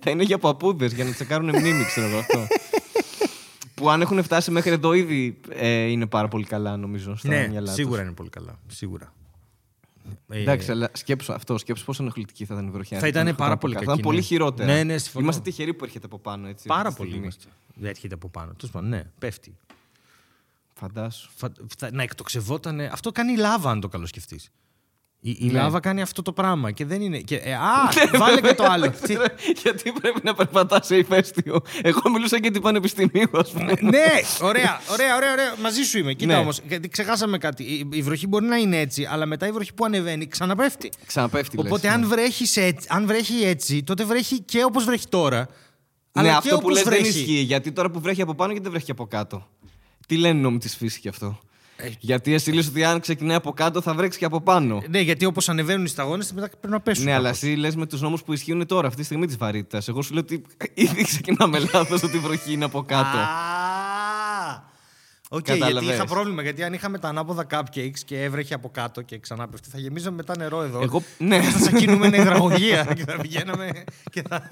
[0.00, 2.46] θα είναι για παππούδες, για να τσεκάρουν μνήμη, ξέρω εγώ αυτό.
[3.76, 7.48] που αν έχουν φτάσει μέχρι εδώ ήδη ε, είναι πάρα πολύ καλά, νομίζω, στα Ναι,
[7.48, 7.74] μυαλά τους.
[7.74, 8.58] σίγουρα είναι πολύ καλά.
[8.66, 9.12] Σίγουρα.
[10.28, 12.98] Ε, Εντάξει, αλλά σκέψου αυτό, σκέψου πόσο ενοχλητική θα ήταν η βροχιά.
[12.98, 13.86] Θα ήταν Αν πάρα από πολύ κάτω.
[13.86, 14.24] κακή, Θα ήταν πολύ ναι.
[14.24, 14.72] χειρότερα.
[14.74, 15.24] Ναι, ναι, συμφωνώ.
[15.24, 16.48] Είμαστε τυχεροί που έρχεται από πάνω.
[16.48, 17.26] Έτσι, Πάρα αυτή τη πολύ στιγμή.
[17.26, 17.48] είμαστε.
[17.74, 18.52] Δεν έρχεται από πάνω.
[18.56, 19.56] Τέλος πάντων, ναι, πέφτει.
[20.74, 21.30] Φαντάσου.
[21.36, 22.80] Φα- θα- Να εκτοξευόταν.
[22.80, 24.50] Αυτό κάνει η λάβα, αν το καλοσκεφτείς.
[25.28, 25.52] Η, η Ναι.
[25.52, 27.18] λάβα κάνει αυτό το πράγμα και δεν είναι.
[27.18, 28.90] Και, ε, α, βάλε και το άλλο.
[28.90, 29.16] Τι-
[29.62, 31.60] Γιατί πρέπει να περπατάς σε ηφαίστειο.
[31.82, 33.72] Εγώ μιλούσα και την πανεπιστημίου, ας πούμε.
[33.80, 34.04] ναι,
[34.40, 35.54] ωραία, ωραία, ωραία, ωραία.
[35.62, 36.12] Μαζί σου είμαι.
[36.12, 36.38] Κοίτα Ναι.
[36.38, 37.62] όμως, γιατί ξεχάσαμε κάτι.
[37.62, 40.90] Η, η βροχή μπορεί να είναι έτσι, αλλά μετά η βροχή που ανεβαίνει ξαναπέφτει.
[41.06, 41.56] Ξαναπέφτει.
[41.56, 41.94] λες, Οπότε ναι.
[41.94, 45.38] αν, βρέχεις έτσι, αν βρέχει έτσι, τότε βρέχει και όπως βρέχει τώρα.
[45.38, 45.46] Ναι,
[46.12, 47.18] αλλά και αυτό που όπως λες δεν βρέχει.
[47.18, 47.32] ισχύει.
[47.40, 49.46] Γιατί τώρα που βρέχει από πάνω και δεν βρέχει από κάτω.
[50.06, 51.38] Τι λένε οι νόμοι της φύσης γι' αυτό;
[51.98, 54.82] Γιατί εσύ λες ότι αν ξεκινάει από κάτω θα βρέξει και από πάνω.
[54.88, 57.04] Ναι, γιατί όπως ανεβαίνουν οι σταγόνες, μετά πρέπει να πέσουν.
[57.04, 57.42] Ναι, αλλά κάπως.
[57.42, 59.88] εσύ λες με τους νόμους που ισχύουν τώρα, αυτή τη στιγμή της βαρύτητας.
[59.88, 60.42] Εγώ σου λέω ότι
[60.74, 63.18] ήδη ξεκινάμε λάθος ότι η βροχή είναι από κάτω.
[65.26, 65.94] Α, Οκ, γιατί Κατάλαβες.
[65.94, 66.42] είχα πρόβλημα.
[66.42, 70.16] Γιατί αν είχαμε τα ανάποδα cupcakes και έβρεχε από κάτω και ξανά πέφτει, θα γεμίζαμε
[70.16, 70.82] μετά νερό εδώ.
[70.82, 71.40] Εγώ, ναι.
[71.40, 73.84] Και θα σαν κινούμενη υδραγωγία και θα πηγαίναμε.
[74.10, 74.48] Και θα,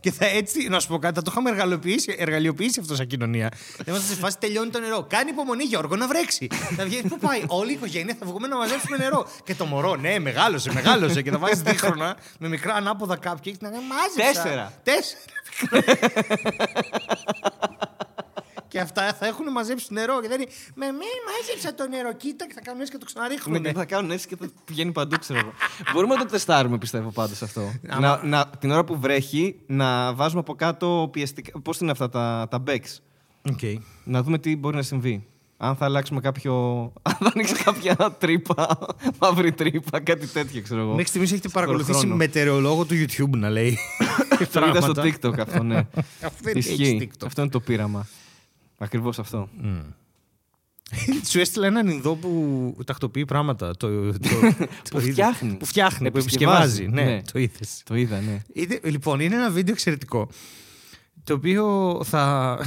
[0.00, 3.50] και θα έτσι, να σου πω κάτι, θα το είχαμε εργαλειοποιήσει, εργαλειοποιήσει αυτό σαν κοινωνία.
[3.76, 5.06] Δεν είμαστε σε φάση τελειώνει το νερό.
[5.08, 6.48] Κάνει υπομονή, Γιώργο, να βρέξει.
[6.76, 9.26] θα βγαίνει, πού πάει, όλη η οικογένεια θα βγούμε να μαζέψουμε νερό.
[9.44, 11.22] Και το μωρό, ναι, μεγάλωσε, μεγάλωσε.
[11.22, 14.42] και θα βάζει δίχρονα με μικρά ανάποδα cupcakes να κάνει μάζεψα.
[14.42, 14.72] Τέσσερα.
[14.82, 15.20] Τέσσερα.
[18.68, 20.20] Και αυτά θα έχουν μαζέψει νερό.
[20.20, 20.50] Και δεν είναι.
[20.74, 23.60] Με μη μάζεψα το νερό, κοίτα και θα κάνουν έτσι και το ξαναρίχνουν.
[23.60, 25.52] Ναι, θα κάνουν έτσι και θα πηγαίνει παντού, ξέρω εγώ.
[25.92, 27.72] Μπορούμε να το τεστάρουμε, πιστεύω πάντως αυτό.
[28.00, 31.60] να, να, την ώρα που βρέχει, να βάζουμε από κάτω πιεστικά.
[31.60, 32.98] Πώς είναι αυτά τα, τα becks.
[33.52, 33.76] Okay.
[34.04, 35.26] Να δούμε τι μπορεί να συμβεί.
[35.56, 36.54] Αν θα αλλάξουμε κάποιο.
[37.02, 38.78] Αν θα ανοίξει κάποια τρύπα,
[39.20, 40.90] μαύρη τρύπα, κάτι τέτοιο, ξέρω εγώ.
[40.90, 42.14] Μέχρι στιγμής έχετε παρακολουθήσει χρόνο.
[42.14, 43.78] μετεωρολόγο του YouTube να λέει.
[44.52, 45.02] Το είδα στο πράγματα.
[45.02, 45.76] TikTok αυτό, ναι.
[46.26, 46.98] Αυτό δεν έχει Ισχύει.
[47.02, 47.26] TikTok.
[47.26, 48.06] Αυτό είναι το πείραμα.
[48.78, 49.48] Ακριβώς αυτό.
[51.30, 53.76] Σου έστειλα έναν Ινδό που τακτοποιεί πράγματα.
[53.76, 54.18] Το, το,
[54.90, 55.10] το είδες.
[55.10, 55.54] φτιάχνει.
[55.54, 56.82] Που φτιάχνει, που Επισκευάζει.
[56.82, 57.06] επισκευάζει.
[57.08, 57.22] Ναι, Ναι.
[57.32, 57.82] το είδες.
[57.84, 58.42] Το είδα, ναι.
[58.82, 60.28] λοιπόν, είναι ένα βίντεο εξαιρετικό.
[61.24, 62.58] Το οποίο θα.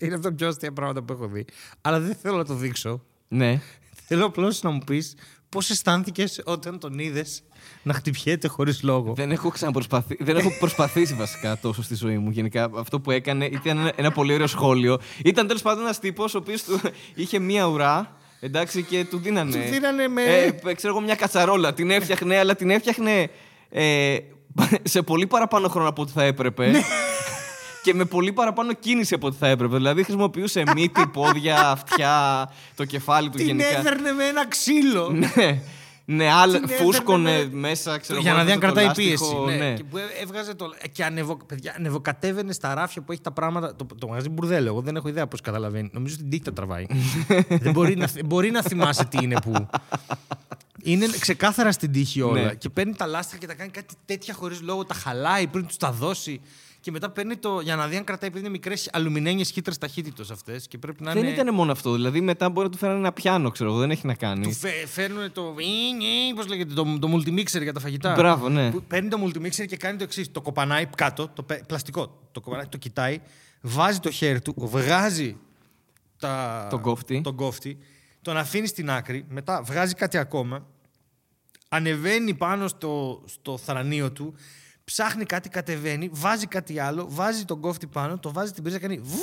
[0.00, 1.44] είναι από τα πιο αστεία πράγματα που έχω δει.
[1.80, 3.02] Αλλά δεν θέλω να το δείξω.
[3.28, 3.60] Ναι.
[4.06, 5.14] Θέλω απλώς να μου πεις
[5.50, 7.42] πώς αισθάνθηκες όταν τον είδες
[7.82, 10.16] να χτυπιέται χωρίς λόγο; Δεν έχω ξαναπροσπαθεί...
[10.20, 12.30] δεν έχω προσπαθήσει βασικά τόσο στη ζωή μου.
[12.30, 14.98] Γενικά αυτό που έκανε ήταν ένα, ένα πολύ ωραίο σχόλιο.
[15.24, 16.64] Ήταν τέλος πάντων ένας τύπος ο οποίος
[17.14, 18.16] είχε μία ουρά.
[18.40, 19.50] Εντάξει, και του δίνανε.
[19.64, 20.22] Του δίνανε με-
[20.64, 21.72] Ε, ξέρω εγώ, μια κατσαρόλα.
[21.74, 23.30] Την έφτιαχνε, αλλά την έφτιαχνε
[23.70, 24.16] ε,
[24.82, 26.72] σε πολύ παραπάνω χρόνο από ό,τι θα έπρεπε.
[27.84, 27.92] Ναι.
[27.92, 29.76] και με πολύ παραπάνω κίνηση από ό,τι θα έπρεπε.
[29.76, 33.78] Δηλαδή χρησιμοποιούσε μύτη, πόδια, αυτιά, το κεφάλι του Την γενικά.
[33.78, 35.10] έδερνε με ένα ξύλο.
[36.10, 38.66] Ναι, ναι, άλλα, Την έδερνε φούσκωνε με- μέσα, ξέρω για εγώ, να δει αν αυτό
[38.68, 39.58] το κρατάει λάστιχο, πίεση.
[39.58, 39.64] Ναι.
[39.68, 39.74] ναι.
[39.76, 40.66] Και που έβγαζε το.
[40.92, 41.36] Και ανεβο...
[41.46, 43.76] παιδιά, ανεβοκατέβαινε στα ράφια που έχει τα πράγματα.
[43.76, 44.66] Το, το μαγαζί μπουρδέλο.
[44.68, 45.90] Εγώ δεν έχω ιδέα πώς καταλαβαίνει.
[45.92, 46.86] Νομίζω την τύχη τα τραβάει.
[47.62, 49.66] δεν μπορεί να, θυ- μπορεί να θυμάσαι τι είναι που.
[50.82, 52.40] Είναι ξεκάθαρα στην τύχη όλα.
[52.42, 52.54] Ναι.
[52.54, 54.84] Και παίρνει τα λάστιχα και τα κάνει κάτι τέτοια χωρίς λόγο.
[54.84, 56.40] Τα χαλάει πριν τους τα δώσει.
[56.80, 57.60] Και μετά παίρνει το.
[57.60, 60.66] Για να δει αν κρατάει, επειδή είναι μικρές αλουμινένιες χύτρες ταχύτητος αυτές.
[60.68, 61.32] Και πρέπει να Δεν είναι.
[61.32, 61.92] ήταν μόνο αυτό.
[61.92, 63.78] Δηλαδή μετά μπορεί να του φέρανε ένα πιάνο, ξέρω εγώ.
[63.78, 64.42] Δεν έχει να κάνει.
[64.42, 65.54] Του φε, φέρνουν το.
[66.34, 68.14] Πώς λέγεται, το, το multimixer για τα φαγητά.
[68.14, 68.70] Μπράβο, ναι.
[68.70, 70.30] Που παίρνει το multimixer και κάνει το εξής.
[70.30, 72.28] Το κοπανάει κάτω, το πε- πλαστικό.
[72.32, 73.20] Το κοπανάει, το κοιτάει,
[73.60, 75.36] βάζει το χέρι του, βγάζει
[76.18, 77.20] τα, Τον κόφτη.
[77.20, 77.78] τον κόφτη,
[78.22, 80.66] τον αφήνει στην άκρη, μετά βγάζει κάτι ακόμα,
[81.68, 84.34] ανεβαίνει πάνω στο, στο θρανίο του,
[84.92, 88.98] ψάχνει κάτι, κατεβαίνει, βάζει κάτι άλλο, βάζει τον κόφτη πάνω, το βάζει στην πρίζα, κάνει.
[89.02, 89.18] Βου,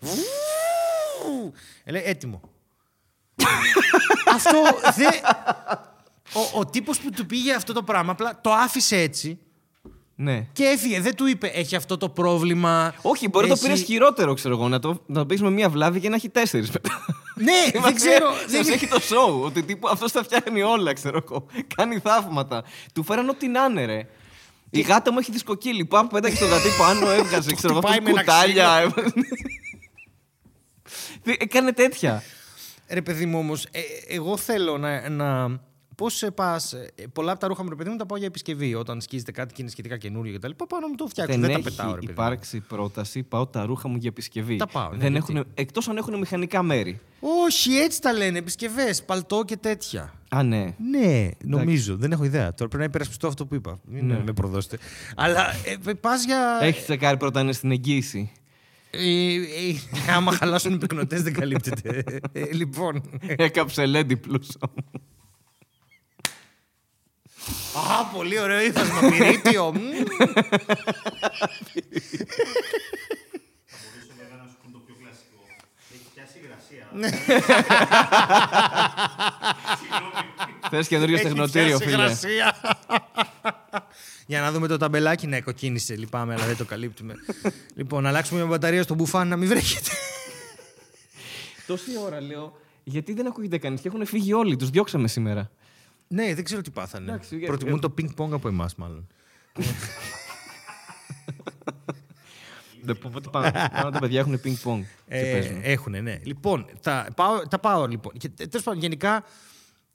[0.00, 1.52] βου,
[1.84, 2.40] ε, λέει έτοιμο.
[4.34, 4.62] αυτό
[4.96, 5.10] δεν.
[6.32, 9.38] Ο, ο τύπος που του πήγε αυτό το πράγμα απλά το άφησε έτσι
[10.14, 10.46] Ναι.
[10.52, 11.00] και έφυγε.
[11.00, 12.94] Δεν του είπε έχει αυτό το πρόβλημα.
[13.02, 14.68] Όχι, μπορεί να το εσύ- πήρες χειρότερο, ξέρω εγώ.
[14.68, 16.90] Να το, να το πεις με μία βλάβη και να έχει τέσσερις μετά.
[17.34, 18.32] Ναι, δεν ξέρω.
[18.32, 19.44] Σας δεν- έχει το show.
[19.44, 21.46] Ότι τύπου αυτός τα φτιάχνει όλα, ξέρω εγώ.
[21.76, 22.64] Κάνει θαύματα.
[22.94, 24.06] Του φέραν ό,τι να είναι, ρε.
[24.70, 25.84] Η γάτα μου έχει δισκοκύλι.
[25.84, 27.54] Πάμε, πέταξε το γατί πάνω, έβγαζε.
[27.54, 28.92] Ξέρω εγώ, χτυπάει αυτό με ένα κουτάλια.
[31.22, 32.22] Τι- Έκανε τέτοια.
[32.88, 33.66] Ρε παιδί μου όμως,
[34.08, 35.08] εγώ θέλω να.
[35.08, 35.60] να
[36.00, 36.74] Πώς πας.
[37.12, 38.74] Πολλά από τα ρούχα μου, ρε παιδί μου, τα πάω για επισκευή.
[38.74, 40.50] Όταν σκίζεται κάτι και είναι σχετικά καινούριο κτλ.
[40.68, 41.32] Πάω να μου το φτιάξω.
[41.32, 42.06] Δεν, Δεν, τα έχει πετάω, ρε παιδί.
[42.06, 42.12] μου.
[42.12, 43.22] υπάρξει πρόταση.
[43.22, 44.56] Πάω τα ρούχα μου για επισκευή.
[44.56, 47.00] Τα πάω, ναι, Δεν γιατί; έχουν, εκτός αν έχουν μηχανικά μέρη.
[47.46, 48.38] Όχι, έτσι τα λένε.
[48.38, 50.12] Επισκευές, παλτό και τέτοια.
[50.28, 50.74] Α, ναι.
[50.90, 51.96] Ναι, νομίζω.
[51.96, 52.42] Δεν έχω ιδέα.
[52.54, 53.80] Τώρα πρέπει να υπερασπιστώ αυτό που είπα.
[53.84, 54.22] Μην Ναι.
[54.24, 54.78] με προδώσετε.
[55.16, 55.46] Αλλά
[55.86, 56.58] ε, πας για.
[56.62, 58.32] Έχεις τσεκάρει πρώτα αν είναι στην εγγύηση.
[58.90, 62.04] Ε, ε, άμα χαλάσουν οι πυκνοτές δεν καλύπτεται.
[62.32, 63.02] Ε, λοιπόν.
[63.26, 64.58] Έκαψε LED πλούσο.
[67.90, 69.00] Α, πολύ ωραίο ύφασμα.
[69.10, 69.72] Πυρίτιο.
[69.72, 69.80] μμμ.
[69.80, 70.04] Μπορούσε
[74.18, 75.40] βέβαια να σου πούν το πιο κλασικό.
[75.92, 76.84] Έχει πιάσει υγρασία.
[80.70, 82.02] Θες καινούριο Έχεις τεχνοτήριο, πιάσει φίλε.
[82.02, 82.56] υγρασία.
[84.26, 85.26] Για να δούμε το ταμπελάκι.
[85.26, 85.96] Ναι, κοκκίνησε.
[85.96, 87.14] Λυπάμαι, αλλά δεν το καλύπτουμε.
[87.74, 89.90] λοιπόν, να αλλάξουμε μια μπαταρία στο μπουφάν να μην βρέχεται.
[91.66, 92.56] Τόση ώρα λέω.
[92.84, 94.56] Γιατί δεν ακούγεται κανείς και έχουν φύγει όλοι.
[94.56, 95.50] Τους διώξαμε σήμερα.
[96.14, 97.10] Ναι, δεν ξέρω τι πάθανε.
[97.12, 99.06] Εντάξει, για- Προτιμούν το ping-pong από εμάς, μάλλον.
[102.82, 104.82] Δεν πω ότι πάνω, πάνω τα παιδιά έχουν πινκ-πονγκ.
[105.08, 106.20] Ε, έχουνε, ναι.
[106.22, 108.12] Λοιπόν, τα πάω, τα πάω λοιπόν.
[108.12, 109.24] Και, τέλος πάντων, γενικά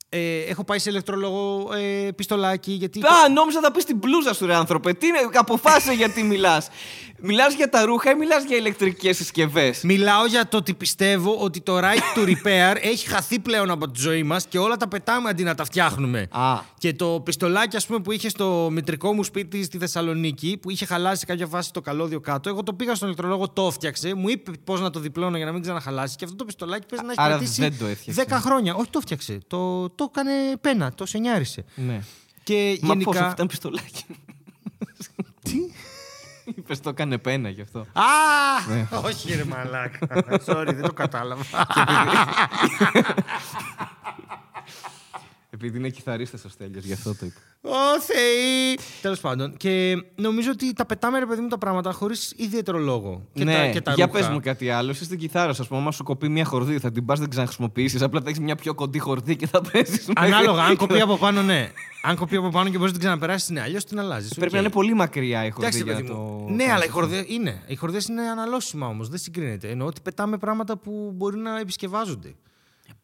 [0.10, 3.00] ε, έχω πάει σε ηλεκτρολόγο ε, πιστολάκι γιατί.
[3.00, 4.94] Α, νόμιζα θα πεις την μπλούζα σου, ρε άνθρωπε.
[4.94, 6.68] Τι είναι, αποφάσισε γιατί μιλάς.
[7.20, 11.62] Μιλάς για τα ρούχα ή μιλάς για ηλεκτρικές συσκευές; Μιλάω για το ότι πιστεύω ότι
[11.62, 15.30] το right to repair έχει χαθεί πλέον από τη ζωή μας και όλα τα πετάμε
[15.30, 16.28] αντί να τα φτιάχνουμε.
[16.32, 16.60] Α.
[16.78, 20.86] Και το πιστολάκι, ας πούμε, που είχε στο μητρικό μου σπίτι στη Θεσσαλονίκη, που είχε
[20.86, 24.30] χαλάσει σε κάποια φάση το καλώδιο κάτω, εγώ το πήγα στον ηλεκτρολόγο, το έφτιαξε, μου
[24.30, 26.16] είπε πώς να το διπλώνω για να μην ξαναχαλάσει.
[26.16, 28.26] Και αυτό το πιστολάκι παίζει να έχει Άρα κρατήσει δεν το έφτιαξε.
[28.30, 28.76] 10 χρόνια.
[28.76, 29.40] Όχι, το έφτιαξε.
[29.48, 31.66] Το, το έκανε πένα, το σενιάρισε.
[31.76, 32.02] Ναι.
[32.44, 33.22] Και Μα γενικά.
[33.24, 34.06] πώ ήταν πιστολάκι.
[35.44, 35.58] Τι;
[36.46, 37.80] Είπες το έκανε πένα γι' αυτό.
[37.80, 38.04] Α!
[38.70, 38.88] Ναι.
[39.04, 40.08] Όχι, ρε μαλάκα.
[40.46, 41.44] Sorry, δεν το κατάλαβα.
[45.56, 47.40] Επειδή είναι κιθαρίστας ο Στέλιος, γι' αυτό το είπα.
[47.62, 48.80] Ω Θεή!
[49.02, 49.58] Τέλος πάντων.
[49.58, 53.28] Και νομίζω ότι τα πετάμε, ρε παιδί μου, τα πράγματα χωρίς ιδιαίτερο λόγο.
[53.34, 54.18] Και ναι, τα, και τα για ρούχα.
[54.20, 54.90] πες μου κάτι άλλο.
[54.90, 58.02] Εσύ στην κιθάρα, ας πούμε, άμα σου κοπεί μια χορδή, θα την πας, δεν ξαναχρησιμοποιήσεις.
[58.02, 60.10] Απλά θα έχεις μια πιο κοντή χορδή και θα παίζεις.
[60.16, 61.72] Ανάλογα, αν κοπεί από πάνω, ναι.
[62.04, 63.62] Αν κοπεί από πάνω και μπορείς να την ξαναπεράσει, ναι.
[63.62, 64.34] Αλλιώς την αλλάζεις.
[64.34, 66.14] Πρέπει να είναι πολύ μακριά η χορδή Εντάξει, για παιδί το.
[66.14, 66.56] μου.
[66.56, 67.62] Ναι, αλλά οι χορδέ είναι.
[67.68, 69.10] Οι χορδέ είναι αναλώσιμα όμως.
[69.10, 69.70] Δεν συγκρίνεται.
[69.70, 72.36] Εννοώ ότι πετάμε πράγματα που μπορεί να επισκευάζονται.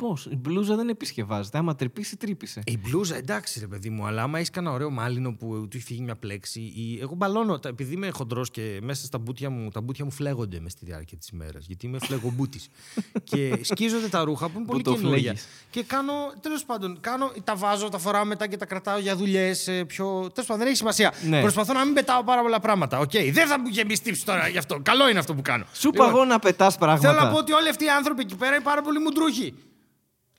[0.01, 1.57] Πώς, η μπλούζα δεν επισκευάζεται.
[1.57, 2.61] Άμα τρυπήσει, τρύπησε.
[2.65, 5.85] Η μπλούζα, εντάξει, ρε παιδί μου, αλλά άμα έχεις κανένα ωραίο μάλινο που του έχει
[5.85, 6.59] φύγει μια πλέξη.
[6.59, 6.99] Ή...
[7.01, 10.59] Εγώ μπαλώνω, τα- επειδή είμαι χοντρός και μέσα στα μπουτια μου, τα μπουτια μου φλέγονται
[10.59, 11.65] μες στη διάρκεια της ημέρας.
[11.65, 12.67] Γιατί είμαι φλεγομπούτης.
[13.31, 15.19] και σκίζονται τα ρούχα που είναι πολύ το καινούργια.
[15.21, 15.47] φλέγεις.
[15.69, 19.69] Και κάνω, τέλος πάντων, κάνω, τα βάζω, τα φοράω μετά και τα κρατάω για δουλειές.
[19.87, 20.05] Πιο...
[20.33, 21.13] Τέλος πάντων, δεν έχει σημασία.
[21.27, 21.41] Ναι.
[21.41, 22.99] Προσπαθώ να μην πετάω πάρα πολλά πράγματα.
[22.99, 24.79] Οκ, δεν θα απολογηθώ τώρα γι' αυτό.
[24.83, 25.65] Καλό είναι αυτό που κάνω.
[25.73, 27.09] Σου είπα Λοιπόν, εγώ να πετάς πράγματα.
[27.09, 29.53] Θέλω να πω ότι όλοι αυτοί οι άνθρωποι εκεί πέρα είναι πάρα πολύ μουντρούχοι.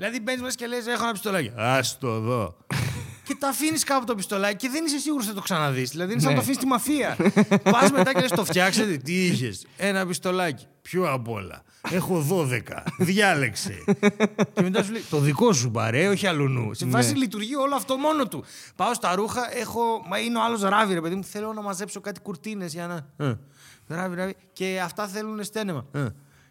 [0.02, 1.48] Δηλαδή μπαίνεις μέσα και λες: Έχω ένα πιστολάκι.
[1.48, 2.56] Α το εδώ.
[3.26, 5.90] και τα αφήνεις κάπου το πιστολάκι και δεν είσαι σίγουρος ότι θα το ξαναδείς.
[5.90, 6.44] Δηλαδή είναι σαν να Ναι.
[6.44, 7.16] το αφήνεις στη μαφία.
[7.72, 8.96] Πας μετά και λες: Το φτιάξατε.
[8.96, 9.66] Τι είχες.
[9.76, 10.66] Ένα πιστολάκι.
[10.82, 11.62] Ποιο απ' όλα.
[11.90, 12.58] Έχω 12.
[12.98, 13.84] Διάλεξε.
[14.52, 16.74] και μετά σου λέει: Το δικό σου μπαρέ, όχι αλλού.
[16.74, 17.18] Σε φάση Ναι.
[17.18, 18.44] λειτουργεί όλο αυτό μόνο του.
[18.76, 19.80] Πάω στα ρούχα, έχω.
[20.08, 21.24] Μα είναι ο άλλος ράβι, ρε παιδί μου.
[21.24, 23.26] Θέλω να μαζέψω κάτι κουρτίνες για να.
[23.26, 23.38] Ε.
[23.86, 24.34] Ράβι, ράβι.
[24.52, 25.84] Και αυτά θέλουν στένεμα.
[25.92, 26.06] Ε.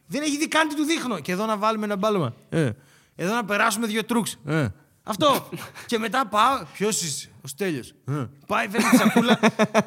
[0.07, 1.19] Δεν έχει δει καν τι του δείχνω.
[1.19, 2.33] Και εδώ να βάλουμε ένα μπάλωμα.
[2.49, 2.69] Ε.
[3.23, 4.37] Εδώ να περάσουμε δύο τρούξ.
[4.45, 4.67] Ε.
[5.03, 5.49] Αυτό.
[5.89, 6.65] και μετά πάω.
[6.73, 7.93] Ποιος είσαι, ο Στέλιος.
[8.07, 8.25] Ε.
[8.47, 9.39] Πάει, φέρνει τη σακούλα.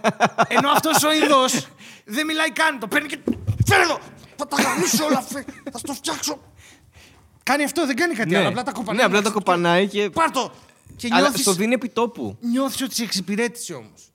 [0.57, 1.45] Ενώ αυτός ο Ινδό
[2.05, 2.79] δεν μιλάει καν.
[2.79, 3.19] Το παίρνει και.
[3.67, 3.99] Φέρε εδώ!
[4.37, 5.21] Θα τα γαμίσω όλα.
[5.21, 6.39] φε- Θα στο φτιάξω.
[7.43, 8.39] Κάνει αυτό, δεν κάνει κάτι Ναι.
[8.39, 8.49] άλλο.
[8.49, 8.97] Απλά τα κοπανάει.
[8.97, 10.11] Ναι, απλά τα κοπανάει και.
[10.11, 10.53] Πάρ' το!
[10.97, 12.37] Και Αλλά νιώθεις, στο δίνει επιτόπου.
[12.41, 14.13] νιώθεις ότι σε εξυπηρέτησε όμως.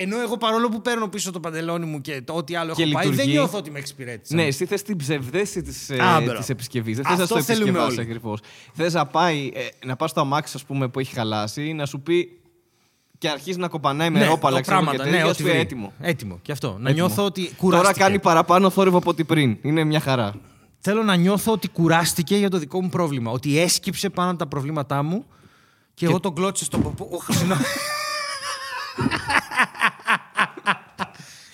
[0.00, 2.92] Ενώ εγώ παρόλο που παίρνω πίσω το παντελόνι μου και το ό,τι άλλο Και έχω
[2.92, 3.32] πάει, δεν λειτουργεί.
[3.32, 4.34] νιώθω ότι με εξυπηρέτησε.
[4.34, 6.38] Ναι, εσύ θες την ψευδέση της Α, μπράβο.
[6.38, 6.96] της επισκευής.
[6.96, 8.06] Δεν θες να Αυτό το θέλουμε επισκευάσει όλοι.
[8.06, 8.40] ακριβώς.
[8.72, 12.00] Θες να πάει, ε, να πας στο αμάξι, ας πούμε, που έχει χαλάσει, να σου
[12.00, 12.40] πει.
[13.18, 15.42] και αρχίζει να κοπανάει με ναι, ρόπαλα το ξέρω, πράγματα, και ναι, τέτοια, ό,τι σου
[15.44, 15.58] πει βρει.
[15.58, 15.92] έτοιμο.
[16.00, 16.38] Έτοιμο.
[16.42, 16.68] Και αυτό.
[16.68, 17.06] Να Έτοιμο.
[17.06, 17.92] νιώθω ότι κουράστηκε.
[17.92, 19.56] Τώρα κάνει παραπάνω θόρυβο από ό,τι πριν.
[19.62, 20.34] Είναι μια χαρά.
[20.78, 23.30] Θέλω να νιώθω ότι κουράστηκε για το δικό μου πρόβλημα.
[23.30, 25.24] Ότι έσκυψε πάνω από τα προβλήματά μου
[25.94, 27.08] και, εγώ τον κλώτσε στον ποπό.
[27.12, 27.62] Οχ, συγγνώμη.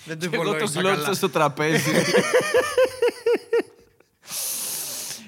[0.05, 1.13] Δεν το Και εγώ το υπολόγισα κλώτσα καλά.
[1.15, 1.91] στο τραπέζι.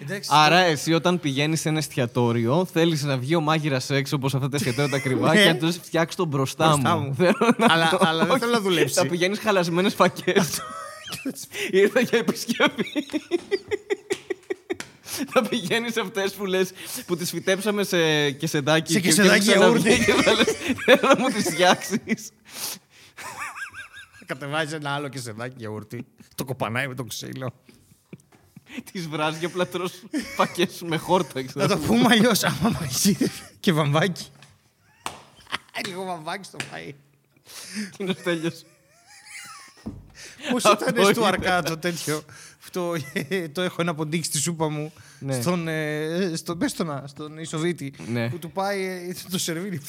[0.01, 4.35] Εντάξει, Άρα, εσύ όταν πηγαίνεις σε ένα εστιατόριο, θέλεις να βγει ο μάγειρας έξω όπως
[4.35, 5.41] αυτά τα εστιατόρια τα κρυβά Ναι.
[5.41, 7.05] και να τους φτιάξεις τον μπροστά, Μπροστά μου.
[7.07, 7.15] μου.
[7.15, 8.93] Θέλω να Αλλά- το- αλλά δεν όχι, θέλω να δουλέψει.
[8.93, 10.61] Θα πηγαίνεις χαλασμένες φακές.
[11.71, 13.05] Ήρθα για επισκευή.
[15.29, 16.71] Θα πηγαίνεις σε αυτές που λες
[17.05, 18.91] που τις φυτέψαμε σε κεσεδάκι.
[18.91, 20.05] Σε και- κεσεδάκι και ξαναβγεί γιαούρτι.
[20.05, 20.45] και θα λες,
[20.85, 22.29] Θέλω να μου τις φτιάξεις.
[24.27, 26.05] Κατεβάζει ένα άλλο και σεδάκι γιαούρτι.
[26.35, 27.53] Το κοπανάει με το ξύλο.
[28.91, 29.93] Τις βράζει και απλά τρως
[30.35, 31.41] φακέ με χόρτα.
[31.41, 31.67] Να ξέρω.
[31.67, 32.43] το πούμε αλλιώς.
[32.43, 34.27] Άμα μαγειρεύει και βαμβάκι.
[35.87, 36.93] Λίγο βαμβάκι στο φαΐ.
[37.87, 38.65] Εκείνος τέλειωσε.
[40.51, 41.23] Πώς Αυτό ήταν στο ήταν.
[41.23, 42.21] αρκά το τέτοιο.
[42.63, 44.93] Αυτό, ε, το έχω ένα ποντίκι στη σούπα μου.
[45.19, 45.41] Ναι.
[45.41, 47.93] Στον, ε, στον, πες το να, στον Ισοβίτη.
[48.07, 48.29] Ναι.
[48.29, 49.81] Που του πάει ε, το σερβίρι.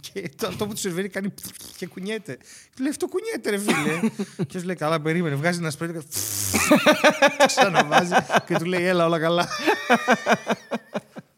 [0.00, 1.34] Και, και το, αυτό που τους σερβίρει κάνει
[1.78, 2.38] και κουνιέται.
[2.76, 4.10] Του λέει αυτό κουνιέται, ρε φίλε.
[4.36, 5.34] και τους λέει καλά, περίμενε.
[5.34, 5.90] Βγάζει ένα σπρέτ.
[5.90, 6.04] και
[7.46, 8.12] Ξαναβάζει
[8.46, 9.48] και του λέει έλα, όλα καλά.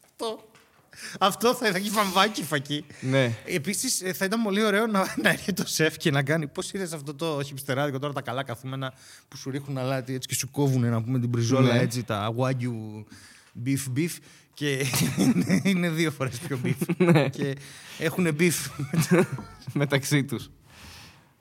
[0.04, 0.46] αυτό.
[1.18, 2.84] Αυτό θα, θα έχει βαμβάκι φακή.
[3.00, 3.34] Ναι.
[3.44, 6.46] Επίσης, θα ήταν πολύ ωραίο να, να έρχεται το σεφ και να κάνει.
[6.46, 8.92] Πώς είδες αυτό το χιπστεράδικο τώρα τα καλά καθούμενα
[9.28, 11.78] που σου ρίχνουν αλάτι έτσι και σου κόβουν να πούμε την μπριζόλα Ναι.
[11.80, 13.04] έτσι, τα wagyu
[13.64, 14.10] beef beef.
[14.62, 16.94] Και είναι, είναι δύο φορές πιο beef.
[17.12, 17.28] Ναι.
[17.28, 17.56] και
[17.98, 18.70] έχουν beef.
[19.72, 20.50] Μεταξύ τους.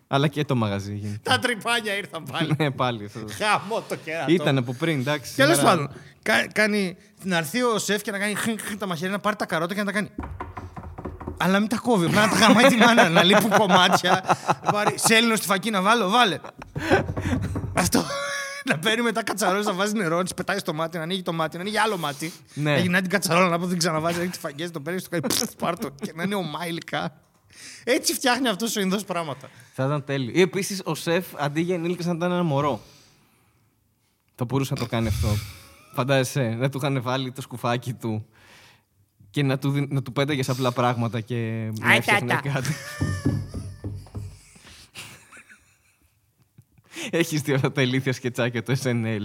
[0.08, 1.20] Αλλά και το μαγαζί γίνεται.
[1.24, 2.56] τα τρυπάνια ήρθαν πάλι.
[2.58, 3.06] Ναι, πάλι.
[3.06, 3.20] αυτό.
[3.38, 4.32] Χαμό το κέρατο.
[4.32, 5.36] Ήταν από πριν, εντάξει.
[5.36, 5.92] Τέλος σήμερα- πάντων,
[6.24, 9.36] κα, κάνει, να έρθει ο σεφ και να κάνει χρ, χρ, τα μαχαίρια, να πάρει
[9.36, 10.10] τα καρότα και να τα κάνει.
[11.38, 12.08] Αλλά μην τα κόβει.
[12.10, 14.38] Να τα γαμάει τη μάνα, να λείπουν κομμάτια.
[14.66, 16.40] Να πάρει σέλινο στη φακή να βάλω, βάλε.
[17.74, 18.06] Αυτό.
[18.72, 21.34] Να παίρνει μετά κατσαρόλες, να βάζει νερό, να της πετάει στο μάτι, να ανοίγει το
[21.34, 22.34] μάτι, να ανοίγει άλλο μάτι.
[22.54, 22.72] Ναι.
[22.72, 25.10] Να γυρνάει την κατσαρόλα, να πω δεν ξαναβάζει, να έχει τις φακέ, το παίρνει, το
[25.10, 25.24] κάνει.
[25.28, 27.22] πφ, Πάρ' το και να είναι ομά υλικά.
[27.84, 29.50] Έτσι φτιάχνει αυτός ο Ινδός πράγματα.
[29.74, 30.32] Θα ήταν τέλειο.
[30.36, 32.82] Ή επίσης ο σεφ αντί για ενήλικα να ήταν ένα μωρό.
[34.36, 35.28] Θα μπορούσε να το κάνει αυτό.
[35.94, 38.26] Φαντάζεσαι να του είχαν βάλει το σκουφάκι του
[39.30, 42.50] και να του, δι- να του πέταγες απλά πράγματα και να Αϊ, έφτιαχνε τάτα.
[42.50, 42.70] κάτι.
[47.10, 49.24] Έχεις δει αυτά τα ηλίθια σκετσάκια του SNL.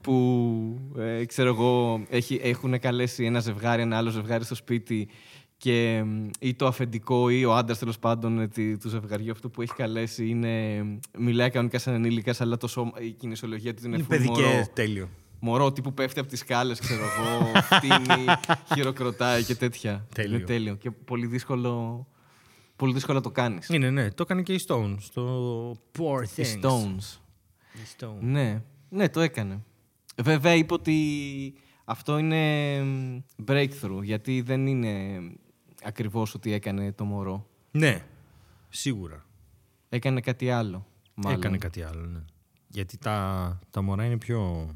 [0.00, 5.08] που ε, ξέρω εγώ έχει, έχουν καλέσει ένα ζευγάρι, ένα άλλο ζευγάρι στο σπίτι
[5.56, 9.48] και μ, ή το αφεντικό ή ο άντρας τέλος πάντων ε, τι- του ζευγαριού αυτό
[9.48, 10.82] που έχει καλέσει είναι.
[10.82, 14.42] μ, Μιλάει κανονικά σαν ενήλικας, αλλά το σώμα, η κινησιολογία του είναι, Είναι full μωρό.
[14.42, 15.08] παιδικέ, τέλειο.
[15.40, 18.24] Μωρό τύπου πέφτει από τις σκάλες, ξέρω εγώ, φτύνει,
[18.74, 20.06] χειροκροτάει και τέτοια.
[20.14, 20.36] Τέλειο.
[20.36, 20.74] Είναι τέλειο.
[20.74, 22.06] Και πολύ δύσκολο,
[22.80, 23.68] πολύ δύσκολο να το κάνεις.
[23.68, 26.64] Είναι, ναι, το έκανε και η Stone στο Poor Οι Things.
[26.64, 27.18] Stones.
[27.72, 28.20] Η Stone.
[28.20, 29.64] Ναι, ναι, το έκανε.
[30.22, 35.20] Βέβαια είπε ότι αυτό είναι μ, breakthrough, γιατί δεν είναι
[35.82, 37.46] ακριβώς ότι έκανε το μωρό.
[37.70, 38.04] Ναι,
[38.68, 39.24] σίγουρα.
[39.88, 41.38] Έκανε κάτι άλλο, μάλλον.
[41.38, 42.20] Έκανε κάτι άλλο, ναι.
[42.68, 44.68] Γιατί τα, τα μωρά είναι πιο...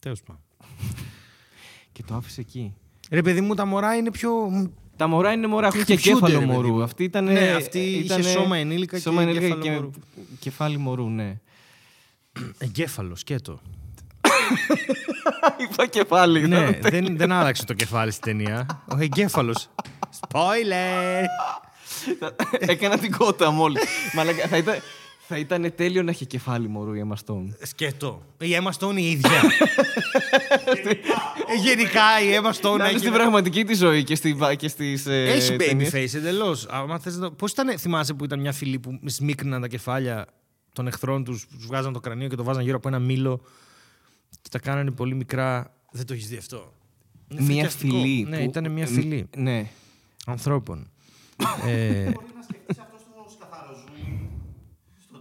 [0.00, 0.42] Τέλος πάντων.
[1.92, 2.74] Και το άφησε εκεί.
[3.10, 4.30] Ρε παιδί μου, τα μωρά είναι πιο...
[4.96, 6.72] Τα μωρά είναι μωρά, έχουν Είναι και πιο κέφαλο cute, ρε παιδί μωρού.
[6.74, 6.82] μου.
[6.82, 7.24] Αυτή ήταν.
[7.24, 9.90] Ναι, αυτή είχε σώμα ενήλικα και κέφαλο μωρού.
[10.38, 11.36] κεφάλι μωρού, ναι.
[12.58, 13.60] Εγκέφαλος, σκέτο.
[15.72, 16.48] Είπα κεφάλι.
[16.48, 16.90] ναι, ήταν.
[16.90, 18.66] δεν, δεν άλλαξε το κεφάλι στην ταινία.
[18.92, 19.68] Ο εγκέφαλος.
[20.28, 21.24] Spoiler!
[22.72, 23.82] Έκανα την κότα μόλις.
[24.14, 24.74] Μαλάκα, θα ήταν,
[25.28, 27.48] Θα ήταν τέλειο να έχει κεφάλι μωρού η Emma Stone.
[27.62, 28.22] Σκέτο.
[28.40, 29.30] Η Emma Stone η ίδια.
[31.46, 32.98] Ε, Γενικά η Emma Stone Να είναι έχει.
[32.98, 35.92] στην πραγματική της ζωή και, στη, και στις ε, Έχει baby ταινίες.
[35.94, 36.66] face εντελώς.
[37.36, 40.26] Πώς ήταν, θυμάσαι που ήταν μια φυλή που σμίκριναν τα κεφάλια
[40.72, 43.40] των εχθρών τους, τους βγάζαν το κρανίο και το βάζαν γύρω από ένα μήλο
[44.42, 45.74] και τα κάνανε πολύ μικρά.
[45.90, 46.72] Δεν το έχεις δει αυτό;
[47.28, 47.96] Είναι Μια φρικιαστικό.
[48.00, 48.26] φυλή.
[48.28, 49.66] Ναι, που- ήταν μια ε, φυλή Ναι.
[50.26, 50.90] ανθρώπων.
[51.66, 54.28] ε, Μπορεί να σκεφτείς αυτό στο σκαθαροζούμι
[55.08, 55.18] στο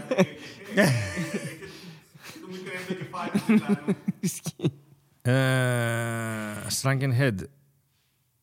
[0.00, 0.26] τέλος.
[0.74, 3.96] Και του μικραίνει το κεφάλι του δηλαδή.
[4.20, 4.72] Ισχύει.
[5.22, 7.34] ε, Shrunken Head.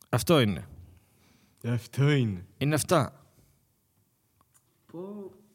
[0.10, 0.68] Αυτό είναι.
[1.68, 2.46] Αυτό είναι.
[2.58, 3.14] Είναι αυτά.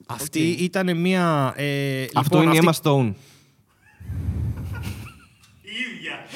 [0.07, 1.53] Αυτή ήταν μια.
[1.57, 3.13] Ε, Αυτό λοιπόν, είναι η αυτή- Emma Stone.
[5.63, 6.27] Η ίδια.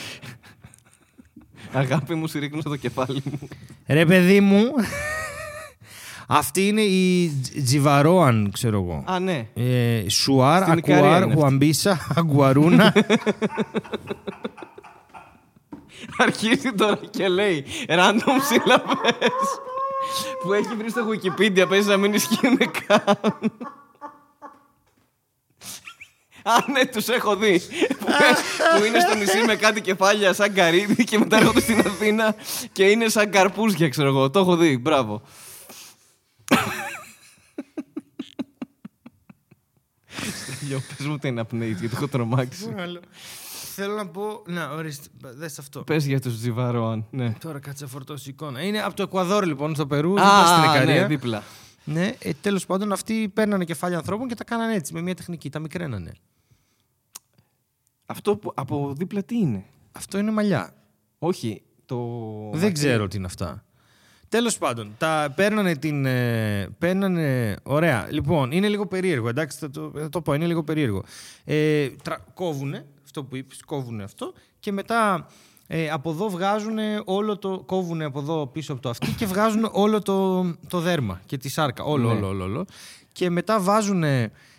[1.73, 3.49] Αγάπη μου, συρρήκνω το κεφάλι μου.
[3.87, 4.63] Ρε παιδί μου.
[6.31, 9.05] Αυτή είναι η Τζ- Τζιβαρόαν, ξέρω εγώ.
[9.07, 9.49] Α, ναι.
[9.55, 11.39] Ε, Σουάρ, Στην Ικαρία Ακουάρ, είναι αυτή.
[11.41, 12.93] Γουαμπίσα, Αγκουαρούνα.
[16.19, 19.49] Αρχίζει τώρα και λέει random σύλλαβες
[20.43, 23.19] που έχει βρει στο Wikipedia, παίζει να μην ισχύουν καν.
[26.43, 27.61] Α, ναι, τους έχω δει.
[27.99, 28.07] που,
[28.79, 32.35] που είναι στο νησί με κάτι κεφάλια σαν καρύδι και μετά έρχονται στην Αθήνα
[32.73, 34.31] και είναι σαν καρπούζια, ξέρω εγώ.
[34.31, 35.23] Το έχω δει, μπράβο.
[40.69, 42.75] Στέλιο, πες μου τι είναι απνέεις, γιατί έχω τρομάξει.
[43.75, 44.43] Θέλω να πω.
[44.47, 45.83] Να, ορίστε, δες αυτό.
[45.83, 47.35] Πες για τους Τζιβαρόαν, ναι.
[47.41, 48.63] Τώρα κάτσε να φορτώσει εικόνα.
[48.63, 51.01] Είναι από το Εκουαδόρ λοιπόν, στο Περού, δίπλα στην Α, Ικαρία.
[51.01, 51.43] ναι, δίπλα.
[51.85, 55.51] Ναι, ε, τέλος πάντων αυτοί παίρνανε κεφάλια ανθρώπων και τα κάνανε έτσι, με μια τεχνική.
[55.51, 56.13] Τα μικραίνανε.
[58.07, 60.75] Αυτό που, από δίπλα τι είναι; Αυτό είναι μαλλιά.
[61.19, 61.99] Όχι, το...
[62.53, 63.65] Δεν ξέρω τι είναι αυτά.
[64.29, 66.07] Τέλος πάντων, τα παίρνανε την.
[66.07, 67.57] Ε, παίρνανε.
[67.63, 68.07] Ωραία.
[68.11, 69.29] Λοιπόν, είναι λίγο περίεργο.
[69.29, 70.35] Εντάξει, θα το, θα το πω.
[70.35, 71.03] Είναι λίγο περίεργο.
[71.45, 75.27] Ε, τρα, κόβουνε αυτό που είπες, κόβουνε αυτό και μετά
[75.67, 77.63] ε, από εδώ βγάζουν όλο το.
[77.67, 81.49] Κόβουνε από εδώ πίσω από το αυτί και βγάζουν όλο το, το δέρμα και τη
[81.49, 81.85] σάρκα.
[81.85, 82.15] Όλο, Ναι.
[82.15, 82.65] όλο, όλο, όλο.
[83.13, 84.03] Και μετά βάζουν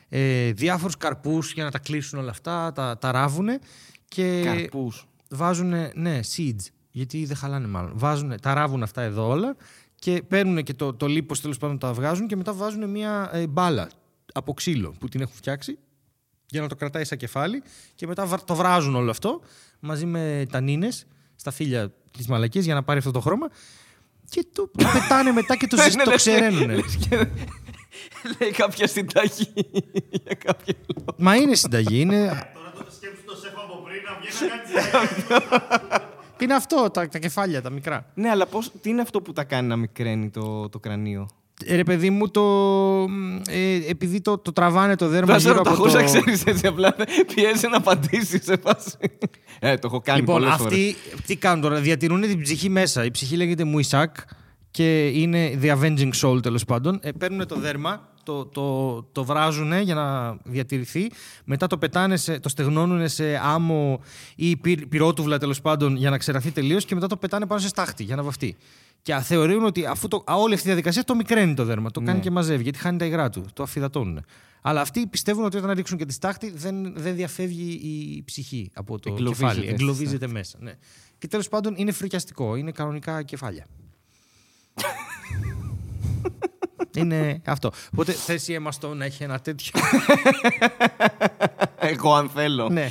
[0.09, 3.59] ε, διάφορους καρπούς για να τα κλείσουν όλα αυτά, τα, τα ράβουνε.
[4.07, 5.07] Και Καρπούς.
[5.29, 6.65] βάζουν, ναι, seeds,
[6.99, 7.91] γιατί δεν χαλάνε μάλλον.
[7.95, 9.55] Βάζουν, τα ράβουν αυτά εδώ όλα
[9.95, 13.47] και παίρνουν και το, το λίπος τέλος πάντων τα βγάζουν και μετά βάζουν μια ε,
[13.47, 13.89] μπάλα
[14.33, 15.77] από ξύλο που την έχουν φτιάξει
[16.49, 17.63] για να το κρατάει σαν κεφάλι
[17.95, 19.41] και μετά βα- το βράζουν όλο αυτό
[19.79, 23.47] μαζί με τανίνες στα φύλλα της μαλακής για να πάρει αυτό το χρώμα
[24.29, 26.75] και το, το πετάνε μετά και το, Ναι, ζεσ- ναι, το λες και- ξεραίνουνε.
[26.75, 27.27] λες και-
[28.39, 29.51] Λέει κάποια συνταγή
[30.23, 31.15] για κάποιο λόγο.
[31.17, 34.89] Μα είναι συνταγή, είναι, Τώρα το σκέψου το σεφ από πριν να βγαίνει να
[35.89, 36.08] κάνει
[36.39, 39.33] τις είναι αυτό, τα, τα κεφάλια, τα μικρά; Ναι, αλλά πώς, τι είναι αυτό που
[39.33, 41.27] τα κάνει να μικραίνει το, το κρανίο;
[41.65, 42.43] Ε, Ρε παιδί μου, το,
[43.49, 46.03] ε, επειδή το, το τραβάνε το δέρμα Θα σε γύρω από ρωταχούσα, το...
[46.05, 46.95] ξέρεις έτσι απλά.
[47.35, 48.97] Πιέζει να απαντήσει σε φάση.
[49.59, 50.73] Ε, το έχω κάνει Λοιπόν, πολλές φορές.
[50.73, 53.05] αυτοί τι κάνουν τώρα, διατηρούν την ψυχή μέσα.
[53.05, 54.15] Η ψυχή λέγεται Μουισάκ
[54.71, 56.99] και είναι The Avenging Soul τέλος πάντων.
[57.01, 61.11] Ε, παίρνουν το δέρμα, το, το, το βράζουν για να διατηρηθεί.
[61.45, 64.01] Μετά το πετάνε, σε, το στεγνώνουν σε άμμο
[64.35, 67.67] ή πυ, πυρότουβλα τέλος πάντων για να ξεραθεί τελείως και μετά το πετάνε πάνω σε
[67.67, 68.55] στάχτη για να βαφτεί.
[69.01, 71.91] Και α, θεωρούν ότι αφού το, α, όλη αυτή η διαδικασία το μικραίνει το δέρμα.
[71.91, 72.23] Το κάνει Ναι.
[72.23, 73.45] και μαζεύει γιατί χάνει τα υγρά του.
[73.53, 74.25] Το αφιδατώνουν.
[74.61, 78.99] Αλλά αυτοί πιστεύουν ότι όταν ρίξουν και τη στάχτη δεν, δεν διαφεύγει η ψυχή από
[78.99, 79.65] το Εγκλωβίζεται κεφάλι.
[79.65, 80.57] στη Εγκλωβίζεται μέσα.
[80.61, 80.73] Ναι.
[81.17, 82.55] Και τέλος πάντων είναι φρικιαστικό.
[82.55, 83.65] Είναι κανονικά κεφάλια.
[86.99, 87.71] είναι αυτό.
[87.93, 89.71] Οπότε θες η Emma Stone να έχει ένα τέτοιο;
[91.91, 92.69] Εγώ αν θέλω.
[92.69, 92.89] ναι.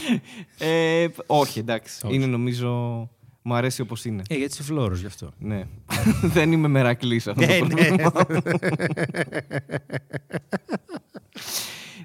[0.58, 2.06] Ε, όχι, εντάξει.
[2.06, 2.14] Όχι.
[2.14, 2.68] Είναι νομίζω.
[3.42, 4.22] Μου αρέσει όπως είναι.
[4.28, 5.30] Ε, γιατί είσαι φλόρος γι' αυτό.
[5.38, 5.62] Ναι.
[6.34, 7.96] Δεν είμαι μερακλής αυτό το Ναι, ναι.
[7.96, 8.12] πρόβλημα.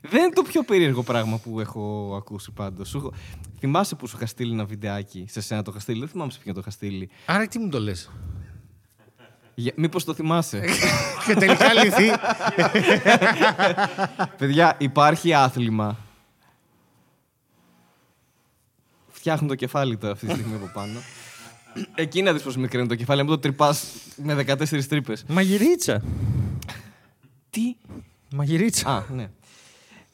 [0.09, 2.89] Δεν είναι το πιο περίεργο πράγμα που έχω ακούσει πάντως.
[2.89, 3.13] Σου έχω-
[3.59, 5.25] Θυμάσαι που σου είχα στείλει ένα βιντεάκι.
[5.29, 7.09] Σε σένα το είχα στείλει; Δεν θυμάμαι σε ποιον το είχα στείλει.
[7.25, 8.11] Άρα τι μου το λες;
[9.55, 9.71] Για...
[9.75, 10.65] Μήπως το θυμάσαι;
[11.25, 12.11] και τελικά λυθεί.
[14.37, 15.97] Παιδιά, υπάρχει άθλημα.
[19.11, 20.99] Φτιάχνουν το κεφάλι τώρα αυτή τη στιγμή από πάνω.
[21.95, 23.85] Εκεί να δεις πώς μικραίνει το κεφάλι, να μην το τρυπάς
[24.15, 25.23] με 14 τρύπες.
[25.27, 26.01] Μαγειρίτσα.
[27.49, 27.75] Τι;
[28.31, 28.89] Μαγειρίτσα.
[28.89, 29.29] Α, ναι.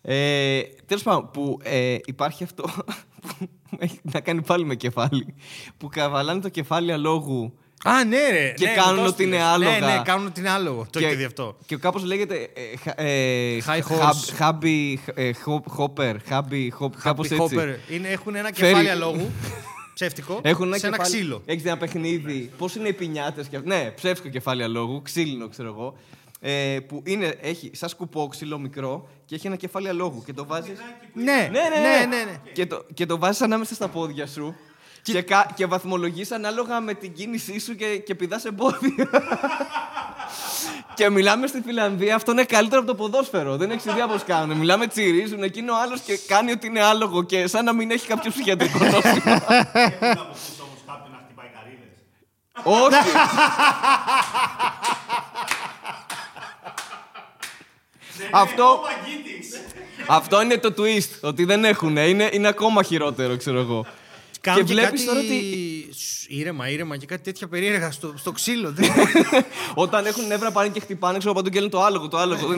[0.01, 2.63] Ε, τέλος πάντων, που ε, υπάρχει αυτό
[3.21, 5.33] που έχει να κάνει πάλι με κεφάλι.
[5.77, 7.53] Που καβαλάνε το κεφάλι αλόγου
[7.83, 8.53] Α, ναι, ρε.
[8.57, 9.53] Και ναι, κάνουν μου το ότι είναι έστειλες.
[9.69, 9.79] άλογα.
[9.87, 10.87] Ναι, ναι, κάνουν ότι είναι άλογο.
[10.89, 11.57] Το έχετε δει αυτό.
[11.65, 14.33] Και κάπως λέγεται ε, χα- ε, High χα- horse.
[14.35, 17.55] Χάμπι, ε, χο- χόπερ, χάμπι, χοπ- κάπως Happy έτσι.
[17.59, 17.91] Hopper.
[17.93, 19.31] Είναι, έχουν ένα Φέρει- κεφάλι αλόγου.
[19.93, 20.39] Ψεύτικο.
[20.43, 21.41] Έχουν ένα σε ένα κεφάλι- ξύλο.
[21.45, 22.51] Έχεις δει ένα παιχνίδι.
[22.57, 23.67] Πώς είναι οι πινιάτες και αυτά.
[23.75, 25.95] Ναι, ψεύτικο κεφάλι αλόγου, ξύλινο ξέρω εγώ.
[26.41, 30.45] Ε, που είναι, έχει σαν σκουπό ξύλο μικρό και έχει ένα κεφάλι αλόγου και το
[30.45, 30.71] βάζει.
[31.13, 32.05] Ναι, Ναι, ναι, ναι, ναι.
[32.15, 32.37] ναι, ναι.
[32.53, 34.55] Και το, και το βάζεις ανάμεσα στα πόδια σου.
[35.11, 39.09] Και, κα, και βαθμολογείς ανάλογα με την κίνησή σου και, και πηδάς εμπόδια.
[40.93, 43.57] και μιλάμε στη Φιλανδία, αυτό είναι καλύτερο από το ποδόσφαιρο.
[43.57, 44.57] Δεν έχεις ιδέα πώς κάνουν.
[44.57, 48.31] Μιλάμε, τσιρίζουν, εκείνο άλλος και κάνει ότι είναι άλογο και σαν να μην έχει κάποιο
[48.31, 49.01] ψυχιατρικό νόσημα.
[49.03, 51.93] Έχουν αποκτήσει όμως κάποιον να χτυπάει καρύδες;
[52.63, 53.09] Όχι.
[58.31, 58.79] Αυτό-
[60.07, 61.09] Αυτό είναι το twist.
[61.21, 61.97] Ότι δεν έχουν.
[61.97, 63.85] Είναι, είναι ακόμα χειρότερο, ξέρω εγώ.
[64.41, 65.05] Κάνουν και και βλέπεις κάτι...
[65.05, 68.71] τώρα ότι Σ, Ήρεμα, ήρεμα και κάτι τέτοια περίεργα στο, στο ξύλο.
[68.71, 68.89] δεν-
[69.73, 72.47] όταν έχουν νεύρα πάνε και χτυπάνε, ξέρω παντού και λένε το άλογο, το άλογο.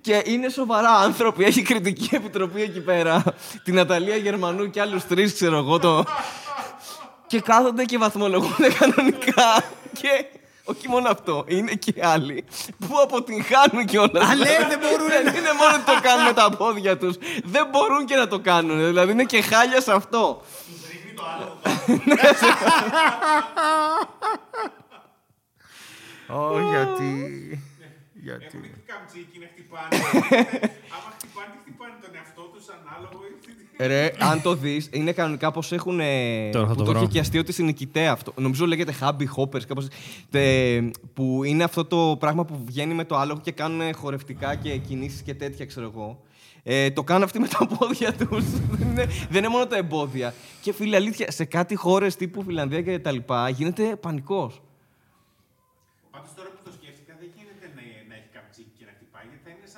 [0.00, 1.44] και είναι σοβαρά άνθρωποι.
[1.44, 3.22] Έχει κριτική επιτροπή εκεί πέρα.
[3.64, 5.78] Την Ναταλία Γερμανού και άλλους τρεις, ξέρω εγώ.
[5.78, 6.04] Το...
[7.26, 9.64] και κάθονται και βαθμολογούνται κανονικά.
[9.92, 10.24] και
[10.64, 12.44] όχι μόνο αυτό, είναι και άλλοι
[12.78, 14.30] που αποτυγχάνουν κιόλας.
[14.30, 17.16] Α, λέει, δεν μπορούν Δεν είναι μόνο ότι το κάνουν με τα πόδια τους.
[17.44, 18.76] Δεν μπορούν και να το κάνουν.
[18.86, 20.42] Δηλαδή είναι και χάλια σε αυτό.
[20.66, 21.58] Του ρίχνει το άλλο.
[26.28, 27.73] Ω, γιατί...
[28.24, 28.46] γιατί...
[28.46, 29.88] Έχουν και καμτσίκι να χτυπάνε.
[30.94, 33.18] Άμα χτυπάνε, χτυπάνε τον εαυτό τους ανάλογο.
[33.78, 36.00] Ρε, αν το δεις, είναι κανονικά πως έχουν.
[36.00, 37.00] ε, Τώρα θα που το το βρω.
[37.00, 38.32] έχει και αστείο τη νικητέα αυτό.
[38.36, 39.88] Νομίζω λέγεται Hubby Hoppers, κάπως,
[40.30, 40.80] τε,
[41.14, 45.22] που είναι αυτό το πράγμα που βγαίνει με το άλογο και κάνουν χορευτικά και κινήσεις
[45.22, 46.22] και τέτοια, ξέρω εγώ.
[46.62, 48.44] Ε, το κάνουν αυτοί με τα πόδια τους.
[48.78, 50.34] δεν, είναι, δεν είναι μόνο τα εμπόδια.
[50.60, 54.62] Και φίλε, αλήθεια, σε κάτι χώρες τύπου Φιλανδία και τα λοιπά γίνεται πανικός.
[56.10, 59.42] Πάντω τώρα που το σκέφτηκα, δεν γίνεται να, να έχει καμτσίκι και να χτυπάει, γιατί
[59.44, 59.68] θα είναι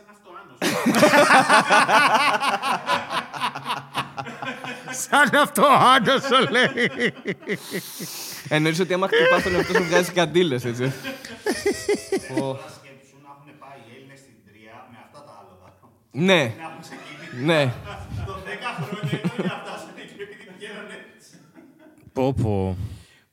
[0.60, 1.26] σαν αυτό
[4.86, 4.92] άνω.
[4.92, 6.90] Σαν αυτό άντρας σου λέει.
[8.48, 10.82] Εννοείς ότι άμα χτυπάς τον εαυτό σου βγάζεις καντήλες, έτσι.
[10.82, 15.68] Τώρα σκέψου να έχουν πάει οι Έλληνες στην Τρία με αυτά τα άλογα.
[16.10, 17.44] ναι, Να έχουν ξεκινήσει.
[17.44, 17.72] ναι.
[18.26, 21.30] Το 10 χρόνια ήταν για να φτάσουν εκεί επειδή πηγαίνανε έτσι.
[22.12, 22.76] Πω πω.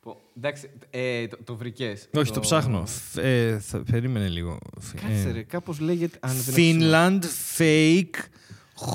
[0.03, 2.09] Πω, Εντάξει, ε, το, το βρικές.
[2.13, 2.85] Όχι, το ψάχνω.
[2.85, 4.59] Φ- ε, θα, περίμενε λίγο.
[5.01, 6.17] Κάτσε Ε, ρε, κάπως λέγεται...
[6.21, 7.23] αν δεν έχει Finland
[7.57, 8.25] Fake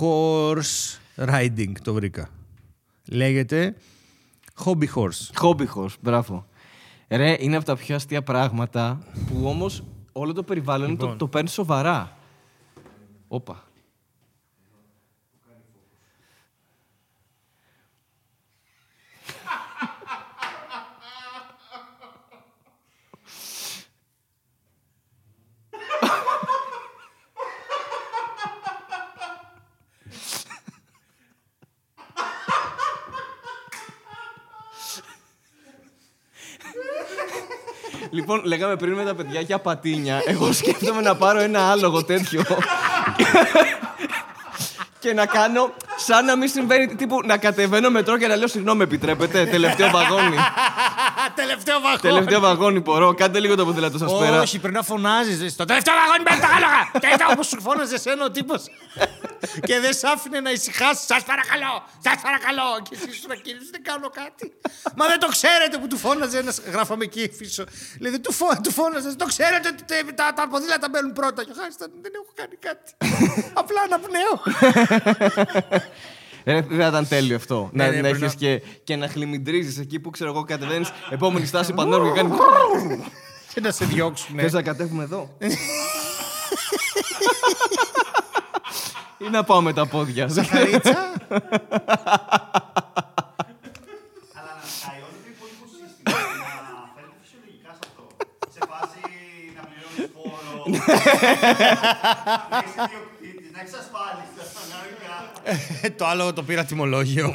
[0.01, 1.73] Horse Riding.
[1.83, 2.29] Το βρήκα.
[3.11, 3.75] Λέγεται
[4.65, 5.31] Hobby Horse.
[5.35, 6.47] Χόμπιχος, μπράβο.
[7.09, 11.19] Ρε, είναι από τα πιο αστεία πράγματα που όμως όλο το περιβάλλον το, Λοιπόν.
[11.19, 12.17] το παίρνεις σοβαρά.
[13.29, 13.68] Όπα.
[38.11, 40.23] Λοιπόν, λέγαμε πριν με τα παιδιά για πατίνια.
[40.27, 42.43] Εγώ σκέφτομαι να πάρω ένα άλογο τέτοιο.
[44.99, 48.83] και να κάνω σαν να μην συμβαίνει τύπου να κατεβαίνω μετρό και να λέω συγγνώμη,
[48.83, 49.45] επιτρέπετε.
[49.45, 50.37] Τελευταίο βαγόνι.
[51.35, 52.01] Τελευταίο βαγόνι.
[52.01, 53.15] τελευταίο βαγόνι μπορώ.
[53.15, 54.41] Κάντε λίγο το ποδήλατο σας πέρα.
[54.41, 55.53] Όχι, πρέπει να φωνάζεις.
[55.53, 56.91] Στο τελευταίο βαγόνι με τα άλογα!
[57.01, 58.63] Και ήταν όπως σου φώναζε εσένα ο τύπος.
[59.69, 61.03] Και δεν σ' άφηνε να ησυχάσει.
[61.07, 61.75] Σας παρακαλώ,
[62.07, 62.69] σας παρακαλώ.
[62.89, 64.53] Και εσύ σου κύριε, δεν κάνω κάτι.
[64.97, 66.61] Μα δεν το ξέρετε που του φώναζε ένας.
[66.75, 67.65] Γράφαμε εκεί φύσο.
[68.01, 69.17] Λέει, δεν του, φω, του φώναζε.
[69.17, 71.45] Το ξέρετε ότι τε- τα, τα ποδήλατα μπαίνουν πρώτα.
[71.45, 72.89] Και ο Χάρης ήταν, δεν έχω κάνει κάτι.
[73.63, 74.35] Απλά αναπνέω.
[76.45, 77.71] Ε, δεν θα ήταν τέλειο αυτό.
[77.73, 80.43] Ναι, να ναι, να πρέπει έχεις να- και, και να χλιμιντρίζεις εκεί που ξέρω εγώ
[80.45, 80.91] κατεβαίνεις.
[81.11, 82.37] Επόμενη στάση παντόρου και κάνει.
[83.55, 84.39] και να σε διώξουν.
[84.39, 85.37] Θες να κατέβουμε εδώ;
[89.19, 90.29] Ή να πάω με τα πόδια.
[90.29, 91.13] Χαρίτσα.
[94.39, 96.19] Αλλά να σκάει όλο το υπόλοιπο σύστημα
[96.67, 98.05] να φέρετε φυσιολογικά σε αυτό.
[98.55, 99.01] Σε φάση
[99.57, 100.53] να πληρώνεις φόρο.
[102.51, 104.41] να είσαι ιδιοκτήτης, να έχει ασφάλιση.
[104.57, 105.17] κανονικά.
[105.99, 107.33] το άλλο το πήρα τιμολόγιο.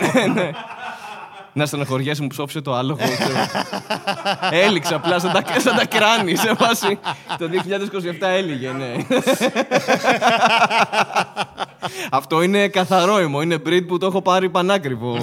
[1.53, 2.99] Να στεναχωριέσαι μου ψόφισε το άλογο.
[3.19, 3.37] ξέρω.
[4.51, 6.99] Έληξε απλά σαν τα, σαν τα κράνη σε βάση.
[7.37, 8.93] Το 2027 έλυγε, ναι.
[12.11, 13.41] Αυτό είναι καθαρό ημο.
[13.41, 15.17] Είναι breed που το έχω πάρει πανάκριβο.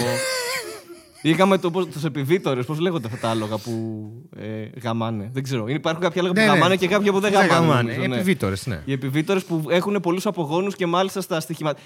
[1.23, 3.73] Είχαμε το, πώς, τους επιβίτορες, πώς λέγονται αυτά τα άλογα που
[4.37, 5.31] ε, γαμάνε.
[5.33, 5.67] Δεν ξέρω.
[5.69, 6.53] Υπάρχουν κάποια άλογα που Ναι, ναι.
[6.59, 7.61] γαμάνε και κάποια που δεν Δεν γαμάνε.
[7.67, 7.91] γαμάνε.
[7.91, 8.15] νομίζω, ναι.
[8.15, 8.83] Επιβίτορες, ναι.
[8.85, 11.83] Οι επιβίτορες που έχουν πολλούς απογόνους και μάλιστα στα στοιχηματικά.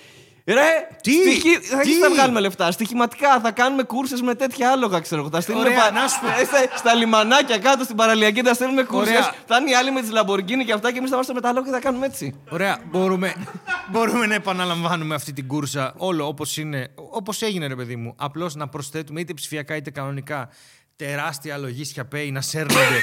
[0.46, 0.62] Ρε!
[1.02, 2.70] Τι; στοιχη- Θα, Τι; θα βγάλουμε λεφτά.
[2.70, 5.30] Στοιχηματικά θα κάνουμε κούρσες με τέτοια άλογα, ξέρω εγώ.
[5.30, 6.26] Θα στείλουμε Ωραία, πα- να σου πω.
[6.26, 9.14] ε, στα, στα λιμανάκια κάτω στην παραλιακή, θα στέλνουμε κούρσες.
[9.16, 9.34] Ωραία.
[9.46, 11.48] Θα είναι οι άλλοι με τις Λαμπορκίνη και αυτά και εμείς θα είμαστε με τα
[11.48, 12.40] άλογα και θα κάνουμε έτσι.
[12.50, 13.34] Ωραία, μπορούμε,
[13.92, 18.14] μπορούμε να επαναλαμβάνουμε αυτή την κούρσα όλο όπως είναι, όπως έγινε ρε παιδί μου.
[18.18, 20.48] Απλώς να προσθέτουμε είτε ψηφιακά είτε κανονικά
[20.96, 23.00] τεράστια λογίσια pay να σέρνονται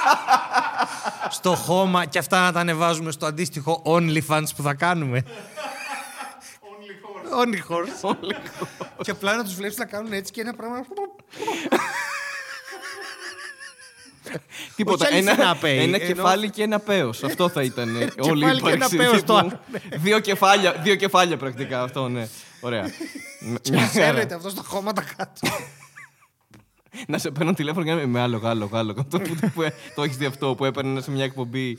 [1.38, 5.22] στο χώμα και αυτά να τα ανεβάζουμε στο αντίστοιχο OnlyFans που θα κάνουμε.
[7.32, 8.10] Only horse.
[8.10, 9.02] Only horse.
[9.02, 10.80] και απλά να τους βλέπεις να κάνουν έτσι και ένα πράγμα.
[14.76, 15.06] Τίποτα.
[15.06, 17.24] Όχι Ένα, αληθινά πέι, ένα ενώ- κεφάλι και ένα πέος.
[17.24, 18.96] Αυτό θα ήταν ε, όλη η κεφάλι και ένα ύπαρξη.
[18.96, 19.26] πέος τύπου.
[19.26, 19.60] τώρα.
[19.96, 22.28] δύο, κεφάλια, δύο κεφάλια πρακτικά αυτό, ναι.
[22.60, 22.90] Ωραία.
[23.40, 23.86] Μια χαρά.
[23.88, 25.40] Ξέρετε αυτό στα χώματα κάτω.
[27.06, 29.04] να σε παίρνω τηλέφωνο και να είμαι με άλογο, άλογο, άλογο.
[29.10, 29.62] το, που, που,
[29.94, 31.78] το έχεις δει αυτό που έπαιρνες σε μια εκπομπή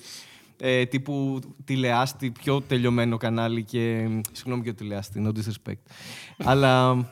[0.63, 4.07] ε, τύπου τηλεάστη, πιο τελειωμένο κανάλι και.
[4.31, 5.81] Συγγνώμη για το τηλεάστη, no disrespect.
[6.37, 7.05] Αλλά.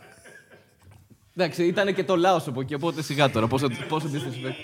[1.35, 3.47] Εντάξει, ήταν και το ΛΑΟΣ από εκεί, οπότε σιγά τώρα.
[3.47, 4.55] Πόσο, πόσο disrespect.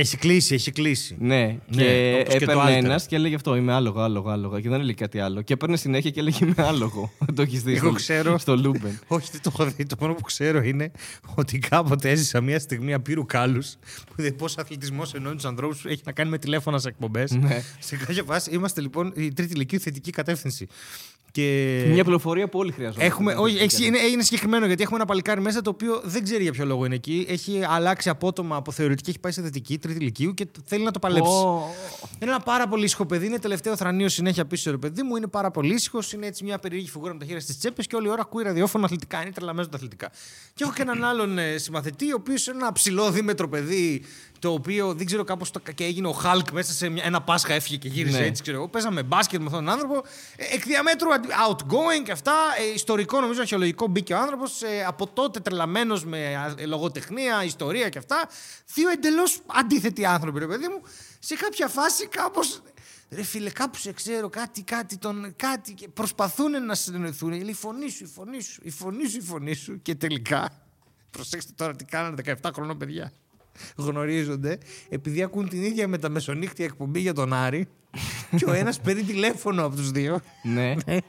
[0.00, 1.16] Έχει κλείσει, έχει κλείσει.
[1.18, 2.84] Ναι, και όπως και το έπαιρνε Alter.
[2.84, 3.56] ένας και έλεγε αυτό.
[3.56, 4.60] Είμαι άλογο, άλογο, άλογο.
[4.60, 5.42] Και δεν έλεγε κάτι άλλο.
[5.42, 7.12] Και έπαιρνε συνέχεια και έλεγε Είμαι άλογο.
[7.26, 8.38] Δεν το έχεις δει Εγώ στο, ξέρω.
[8.38, 8.98] στο Λούμπεν.
[9.06, 9.86] Όχι, δεν το έχω δει.
[9.86, 10.90] Το μόνο που ξέρω είναι
[11.34, 13.76] ότι κάποτε έζησα μια στιγμή απείρου κάλλους
[14.06, 17.30] που είδες πώς ο αθλητισμός ενώνει τους ανθρώπους έχει να κάνει με τηλέφωνα σε εκπομπές.
[17.30, 17.62] Ναι.
[17.78, 20.66] Σε κάποια φάση είμαστε λοιπόν η τρίτη λυκείου θετική κατεύθυνση.
[21.36, 21.84] Και...
[21.88, 23.04] Μια πληροφορία που όλοι χρειαζόμαστε.
[23.04, 26.42] Έχουμε, όχι, έχει, είναι, είναι συγκεκριμένο γιατί έχουμε ένα παλικάρι μέσα το οποίο δεν ξέρει
[26.42, 27.26] για ποιο λόγο είναι εκεί.
[27.28, 30.98] Έχει αλλάξει απότομα από θεωρητική, έχει πάει σε θετική, τρίτη ηλικίου και θέλει να το
[30.98, 31.30] παλέψει.
[31.30, 31.70] Ω,
[32.22, 33.26] Είναι ένα πάρα πολύ ήσυχο παιδί.
[33.26, 35.16] Είναι τελευταίο θρανίο συνέχεια πίσω ρε παιδί μου.
[35.16, 36.12] Είναι πάρα πολύ ήσυχος.
[36.12, 38.42] Είναι έτσι μια περίεργη φιγούρα με τα χέρια στις τσέπες και όλη η ώρα ακούει
[38.42, 39.22] ραδιόφωνο αθλητικά.
[39.22, 40.10] Είναι τρελαμένος τα αθλητικά.
[40.54, 44.02] Και έχω και έναν άλλον ε, συμμαθητή, ο οποίος είναι ένα ψηλό δίμετρο παιδί,
[44.38, 47.76] το οποίο δεν ξέρω κάπως και έγινε ο Χαλκ μέσα σε μια, ένα Πάσχα έφυγε
[47.76, 48.24] και γύρισε Ναι.
[48.26, 48.42] έτσι.
[48.42, 48.68] Ξέρω εγώ.
[48.68, 50.02] Παίζαμε μπάσκετ με αυτόν τον άνθρωπο.
[50.36, 52.32] Ε, εκ διαμέτρου αντι- outgoing και αυτά.
[52.70, 54.62] Ε, ιστορικό νομίζω, αρχαιολογικό μπήκε ο άνθρωπος.
[54.62, 58.28] Ε, από τότε τρελαμένος με α, ε, λογοτεχνία, ιστορία και αυτά.
[58.74, 60.82] Δύο εντελώς αντίθετοι άνθρωποι, ρε παιδί μου.
[61.18, 62.62] Σε κάποια φάση κάπως.
[63.10, 67.28] Ρε φίλε, κάπου σε ξέρω κάτι, κάτι, τον, κάτι και προσπαθούν να συνεννοηθούν.
[67.30, 69.82] Λέει, η φωνή σου, η φωνή σου, η φωνή σου, η φωνή σου.
[69.82, 70.48] Και τελικά,
[71.10, 73.12] προσέξτε τώρα τι κάνανε 17 χρονών παιδιά.
[73.76, 77.66] Γνωρίζονται επειδή ακούν την ίδια μεταμεσονύχτια εκπομπή για τον Άρη
[78.36, 80.74] και ο ένας παίρνει τηλέφωνο από τους δύο ναι.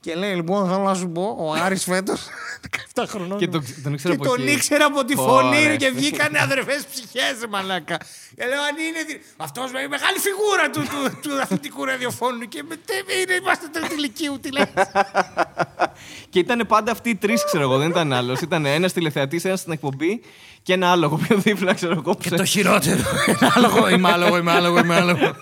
[0.00, 2.26] και λέει λοιπόν θέλω να σου πω ο Άρης φέτος
[2.94, 4.52] 17 χρονών Και τον- τον ήξερα και από τον εκεί.
[4.56, 5.98] ήξερα από τη Ω, φωνή ρε, ρε, και φίλε.
[5.98, 7.96] βγήκανε αδερφές ψυχές ρε μαλάκα
[8.36, 12.62] και λέω αν είναι δι- αυτός με μεγάλη φιγούρα του, του, του αθλητικού ραδιοφώνου και
[12.68, 14.64] με, τε, είναι, είμαστε τρίτη ηλικίου τι λέει
[16.30, 18.40] Και ήταν πάντα αυτοί οι τρεις, ξέρω εγώ, δεν ήταν άλλος.
[18.40, 20.20] Ήταν ένας τηλεθεατής, ένας στην εκπομπή
[20.62, 22.16] και ένα άλογο πιο δίπλα, ξέρω εγώ.
[22.20, 25.32] και το χειρότερο είναι άλογο, είμαι άλογο, είμαι άλογο, είμαι άλογο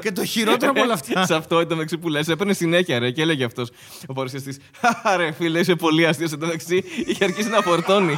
[0.00, 3.10] και το χειρότερο από όλα αυτά Σε αυτό ήταν μεταξύ που λες, έπαιρνε συνέχεια ρε
[3.10, 3.68] και έλεγε αυτός
[4.06, 4.58] ο παρουσιαστής.
[5.02, 6.28] Άρε φίλε, είσαι πολύ αστείο.
[6.32, 8.16] Εν τω μεταξύ είχε αρχίσει να φορτώνει.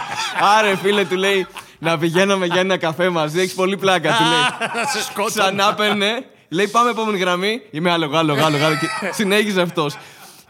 [0.58, 1.46] Άρε φίλε, του λέει
[1.78, 4.68] να πηγαίναμε για ένα καφέ μαζί, έχεις πολύ πλάκα, του λέει.
[4.82, 7.62] να σε σκότω Ξανά παίρνε, λέει πάμε επόμενη γραμμή.
[7.70, 8.64] Είμαι άλογο, άλογο, άλογο.
[8.64, 8.80] άλογο.
[8.80, 9.96] Και συνέχιζε αυτός.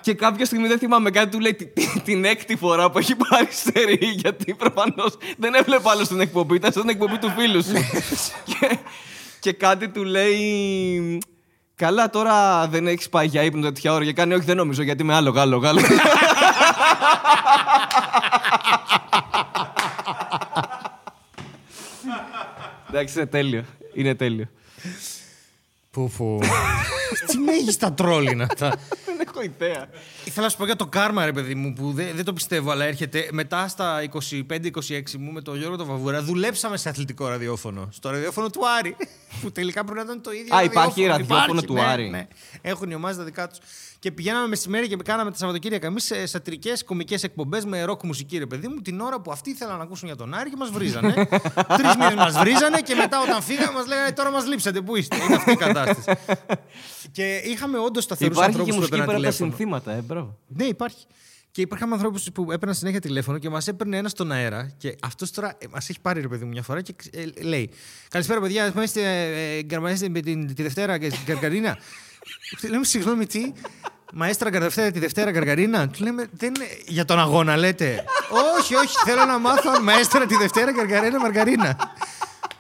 [0.03, 3.15] Και κάποια στιγμή δεν θυμάμαι κάτι, του λέει «Τι- τι- την έκτη φορά που έχει
[3.15, 7.73] πάρει στερή, γιατί προφανώς δεν έβλεπε άλλο στην εκπομπή, ήταν στην εκπομπή του φίλου σου.
[8.45, 8.79] και,
[9.41, 11.19] και κάτι του λέει.
[11.75, 14.05] Καλά, τώρα δεν έχεις πάει για ύπνο τέτοια ώρα.
[14.05, 15.87] Και κάνει, Όχι, δεν νομίζω, γιατί είμαι άλογο, άλογο, άλογο.
[22.89, 23.65] Εντάξει, είναι τέλειο.
[23.95, 24.49] Είναι τέλειο.
[25.91, 26.41] Που που.
[27.27, 28.77] Τι μέγιστα τρόλ είναι αυτά;
[29.17, 29.89] Δεν έχω ιδέα.
[30.25, 32.71] Ήθελα να σου πω για το κάρμα, ρε παιδί μου, που δεν, δεν το πιστεύω,
[32.71, 34.09] αλλά έρχεται μετά στα
[34.49, 36.23] 25-26 μου με τον Γιώργο τον Βαβούρα.
[36.23, 37.89] Δουλέψαμε σε αθλητικό ραδιόφωνο.
[37.93, 38.97] Στο ραδιόφωνο του Άρη.
[39.43, 40.57] Που τελικά πρέπει να ήταν το ίδιο.
[40.57, 42.09] Α, υπάρχει ραδιόφωνο του ναι, Άρη.
[42.09, 42.27] Ναι.
[42.63, 43.59] Έχουν οι ομάδε τα δικά τους.
[44.03, 48.39] Και πηγαίναμε μεσημέρι και κάναμε τα Σαββατοκύριακα εμείς σε σατυρικές κομικές εκπομπές με ροκ μουσική,
[48.39, 50.71] ρε παιδί μου, την ώρα που αυτοί ήθελαν να ακούσουν για τον Άρη και μας
[50.71, 51.13] βρίζανε.
[51.79, 54.81] Τρεις μήνες μας βρίζανε και μετά όταν φύγαμε μας λέγανε τώρα μας λείψατε.
[54.81, 56.21] Πού είστε; Είναι αυτή η κατάσταση.
[57.17, 59.75] και είχαμε όντως σταθερού Υπάρχει ανθρώπους και που μουσική έπαιρναν πέρα από τα τηλέφωνο.
[59.83, 60.39] συνθήματα, ε, μπράβο.
[60.47, 61.07] Ναι, υπάρχει.
[61.51, 64.73] Και υπήρχαν ανθρώπους που έπαιρναν συνέχεια τηλέφωνο και μας έπαιρνε ένας στον αέρα.
[64.77, 67.71] Και αυτός τώρα μας έχει πάρει ρε παιδί μου μια φορά και ε, λέει:
[68.09, 68.73] Καλησπέρα, παιδιά.
[68.75, 69.01] Είμαστε
[69.57, 71.79] ε, γκαρμανίστε με την, τη Δευτέρα και στην Καρκαρίνα;
[72.61, 73.53] Του λέμε: Συγγνώμη, τι;
[74.13, 75.89] Μαέστρα Δευτέρα, τη Δευτέρα Καρκαρίνα.
[75.89, 76.53] Του λέμε: δεν,
[76.87, 78.05] Για τον αγώνα, λέτε.
[78.59, 78.95] όχι, όχι.
[79.05, 81.77] Θέλω να μάθω αν μαέστρα τη Δευτέρα Καρκαρίνα Μαργαρίνα.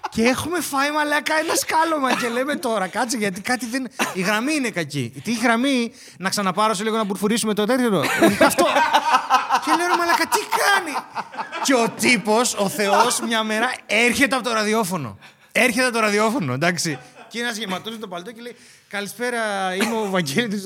[0.09, 3.89] Και έχουμε φάει μαλάκα ένα σκάλωμα και λέμε τώρα, κάτσε γιατί κάτι δεν.
[4.15, 5.13] Η γραμμή είναι κακή.
[5.25, 8.03] Τι γραμμή, να ξαναπάρω σε λίγο να μπουρφουρίσουμε το τέτοιο.
[8.03, 8.65] Ε, Αυτό.
[9.65, 10.97] και λέω ρε μαλάκα, τι κάνει;
[11.63, 15.19] και ο τύπος, ο Θεός, μια μέρα έρχεται από το ραδιόφωνο.
[15.53, 16.99] Έρχεται από το ραδιόφωνο, εντάξει.
[17.33, 18.57] Και ένας γεματό με το παλτό και λέει:
[18.89, 20.63] Καλησπέρα, είμαι ο Βαγγέλη.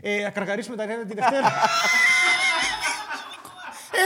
[0.00, 1.52] Ε, να καρκαρίσουμε τα νέα τη Δευτέρα.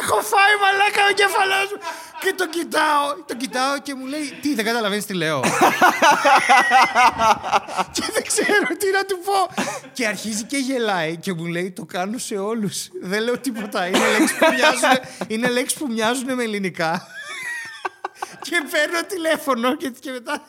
[0.01, 1.79] Έχω φάει μαλάκα ο κεφαλός μου.
[2.21, 5.41] Και τον κοιτάω, τον κοιτάω και μου λέει: Τι, δεν καταλαβαίνεις τι λέω.
[7.95, 9.63] και δεν ξέρω τι να του πω.
[9.93, 12.89] και αρχίζει και γελάει και μου λέει: Το κάνω σε όλους.
[13.03, 13.87] Δεν λέω τίποτα.
[13.87, 17.07] Είναι λέξεις που μοιάζουν, είναι λέξεις που μοιάζουν με ελληνικά.
[18.43, 20.43] και παίρνω τηλέφωνο και, και μετά.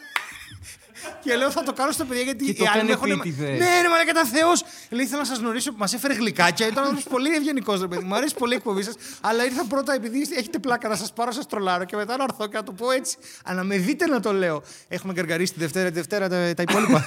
[1.23, 3.11] Και λέω θα το κάνω στα παιδιά γιατί Και το οι άλλοι έκανε με έχουν.
[3.11, 3.49] επίτηδες.
[3.49, 4.63] Ναι, ναι, μαλάκα ήταν Θεός.
[4.89, 5.71] Λέει ήθελα να σας γνωρίσω.
[5.75, 6.67] Μας έφερε γλυκάκια.
[6.67, 8.03] Ήταν άνθρωπος πολύ ευγενικός, ρε παιδί.
[8.03, 8.93] Μου αρέσει πολύ η εκπομπή σας.
[9.21, 12.47] Αλλά ήρθα πρώτα επειδή έχετε πλάκα να σας πάρω, σας τρολάρω και μετά να έρθω
[12.47, 13.17] και να το πω έτσι.
[13.45, 14.61] Αλλά με δείτε να το λέω.
[14.87, 17.03] Έχουμε γκαργκαρίσει τη Δευτέρα, τη Δευτέρα τα, τα υπόλοιπα.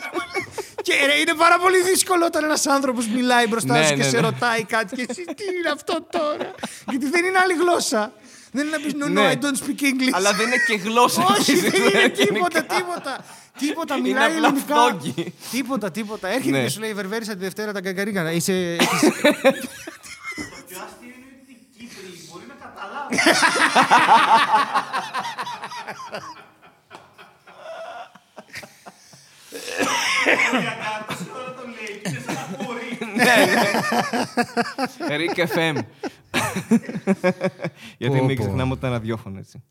[0.86, 4.08] και ρε, είναι πάρα πολύ δύσκολο όταν ένας άνθρωπος μιλάει μπροστά Ναι, σου και ναι,
[4.08, 4.22] σε ναι.
[4.22, 6.50] ρωτάει κάτι και εσύ τι είναι αυτό τώρα;
[6.90, 8.12] Γιατί δεν είναι άλλη γλώσσα.
[8.54, 9.32] Δεν είναι να πεις no, no, Ναι.
[9.32, 10.10] I don't speak English.
[10.12, 11.24] Αλλά δεν είναι και γλώσσα.
[11.38, 12.10] Όχι, δεν είναι Γενικά.
[12.26, 13.24] τίποτα, τίποτα.
[13.58, 14.74] Τίποτα, Είναι μιλάει απλά ελληνικά.
[14.74, 15.34] φθόγγι.
[15.50, 16.28] Τίποτα, τίποτα.
[16.28, 16.62] Έρχεται Ναι.
[16.62, 18.32] και σου λέει Βερβέρισα τη Δευτέρα τα γκαγκαρίκα.
[18.32, 18.52] Είσαι.
[18.80, 19.08] έχεις- Το
[20.68, 23.18] πιο αστείο είναι ότι οι Κύπροι μπορεί να καταλάβουν.
[30.60, 30.76] Για
[31.08, 32.44] κάτι ώρα το λέει και είναι σαν να
[33.22, 35.16] μπορεί.
[35.16, 35.76] Ρίκ FM.
[37.98, 38.42] Γιατί Πω, μην πω.
[38.42, 39.62] ξεχνάμε ότι ήταν ραδιόφωνο έτσι.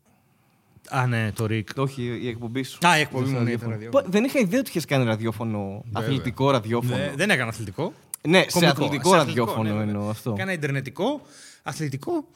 [0.90, 1.68] Α, ναι, το Ρικ.
[1.76, 2.78] Όχι, η εκπομπή σου.
[2.86, 3.74] Α, η εκπομπή μου, Ήταν ναι, ραδιόφωνο.
[3.74, 4.02] ήταν ραδιόφωνο.
[4.04, 6.96] Πω, Δεν είχα ιδέα ότι είχες κάνει ραδιόφωνο, αθλητικό ραδιόφωνο.
[6.96, 7.92] Ναι, δεν έκανα αθλητικό.
[8.28, 8.70] Ναι, σε Κομικό.
[8.72, 9.90] αθλητικό Σε ραδιόφωνο ναι, ναι, ναι.
[9.90, 10.32] εννοώ αυτό.
[10.32, 11.20] Έκανα ιντερνετικό,
[11.62, 12.26] αθλητικό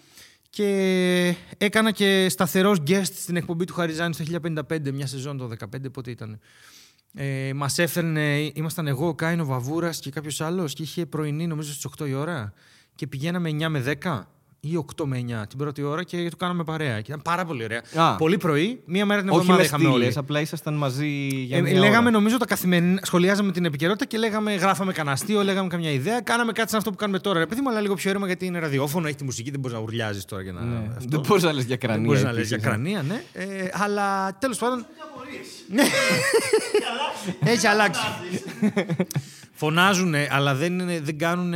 [0.50, 4.24] και έκανα και σταθερός guest στην εκπομπή του Χαριζάνη στο
[4.68, 6.40] 1055, μια σεζόν το 2015, πότε ήταν.
[7.18, 11.72] Ε, Μας έφερνε, ήμασταν εγώ, ο Κάινο Βαβούρας και κάποιος άλλος και είχε πρωινή, νομίζω
[11.72, 12.52] στις 8 η ώρα.
[12.94, 14.20] Και πηγαίναμε 9 με 10
[14.60, 16.94] ή 8 με 9 την πρώτη ώρα και το κάναμε παρέα.
[17.00, 17.82] Και ήταν πάρα πολύ ωραία.
[17.94, 18.16] Α.
[18.16, 19.94] Πολύ πρωί, μία μέρα την Όχι εβδομάδα με είχαμε όλοι.
[19.96, 22.10] στήλες, απλά ήσασταν μαζί για Ε, μια λέγαμε ώρα.
[22.10, 23.00] νομίζω τα καθημερινά.
[23.04, 26.20] Σχολιάζαμε την επικαιρότητα και λέγαμε, γράφαμε κανένα αστείο, λέγαμε καμιά ιδέα.
[26.20, 27.38] Κάναμε κάτι σαν αυτό που κάνουμε τώρα.
[27.38, 29.76] Ρε παιδί μου, αλλά λίγο πιο ήρεμα γιατί είναι ραδιόφωνο, έχει τη μουσική, δεν μπορείς
[29.76, 30.60] να ουρλιάζεις τώρα για να.
[30.60, 30.76] Ναι.
[30.96, 31.08] αυτό.
[31.08, 32.06] Δεν μπορείς να λες για Δεν κρανία.
[32.06, 32.70] μπορείς να λες επίσης, για ε.
[32.74, 33.22] κρανία, ναι.
[33.32, 34.86] Ε, αλλά τέλος πάντων.
[35.68, 35.82] Ναι.
[37.44, 38.00] Έχει αλλάξει.
[39.58, 41.54] Φωνάζουν, αλλά δεν, είναι- δεν κάνουν.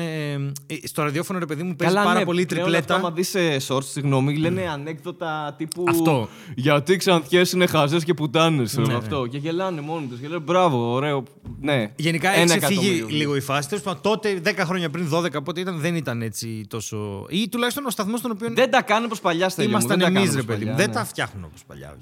[0.84, 2.94] Στο ραδιόφωνο, ρε παιδί μου, παίζει Καλά, πάρα ναι, πολύ πλέον τριπλέτα.
[2.94, 5.84] Αυτό, άμα δεις σε shorts, συγγνώμη, λένε ανέκδοτα τύπου.
[5.88, 6.28] Αυτό.
[6.54, 8.76] Γιατί ξανθιές είναι χαζές και πουτάνες.
[8.76, 9.26] Ναι, αυτό.
[9.26, 10.18] Και γελάνε μόνοι τους.
[10.20, 11.22] Και λένε μπράβο, ωραίο.
[11.60, 11.92] Ναι.
[11.96, 13.16] Γενικά Ένα έχει ξεφύγει εκατομμύριο.
[13.18, 13.68] λίγο η φάση.
[13.68, 17.26] Τέλος πάντων, τότε, 10 χρόνια πριν, 12 πότε ήταν, δεν ήταν έτσι τόσο.
[17.28, 19.70] ή τουλάχιστον ο σταθμός στον οποίο Δεν τα κάνουν όπως παλιά στέλνει.
[19.70, 20.76] ήμασταν εμείς, ρε παιδί παιδί μου.
[20.76, 21.96] Δεν τα φτιάχνουν όπως παλιά.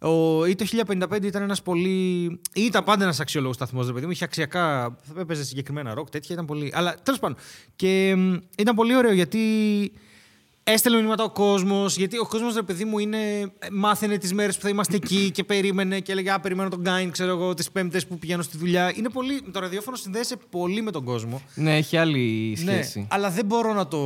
[0.00, 2.24] Ο, ή το 1055 ήταν ένας πολύ.
[2.52, 4.10] ή ήταν πάντα ένας αξιόλογος σταθμός, ρε παιδί μου.
[4.10, 4.96] Είχε αξιακά.
[5.18, 6.72] Έπαιζε συγκεκριμένα ροκ, τέτοια ήταν πολύ.
[6.74, 7.36] Αλλά τέλος πάντων.
[7.76, 9.38] Και μ, ήταν πολύ ωραίο γιατί
[10.68, 11.96] έστελνε μηνύματα ο κόσμος.
[11.96, 13.18] Γιατί ο κόσμος, ρε παιδί μου, είναι,
[13.72, 17.10] μάθαινε τις μέρες που θα είμαστε εκεί και περίμενε και έλεγε Α, περιμένω τον Γκάιν,
[17.10, 18.92] ξέρω εγώ, τις Πέμπτες που πηγαίνω στη δουλειά.
[18.96, 19.42] Είναι πολύ.
[19.52, 21.42] Το ραδιόφωνο συνδέεσαι πολύ με τον κόσμο.
[21.54, 23.06] Ναι, έχει άλλη Ναι, σχέση.
[23.10, 23.98] αλλά δεν μπορώ να το,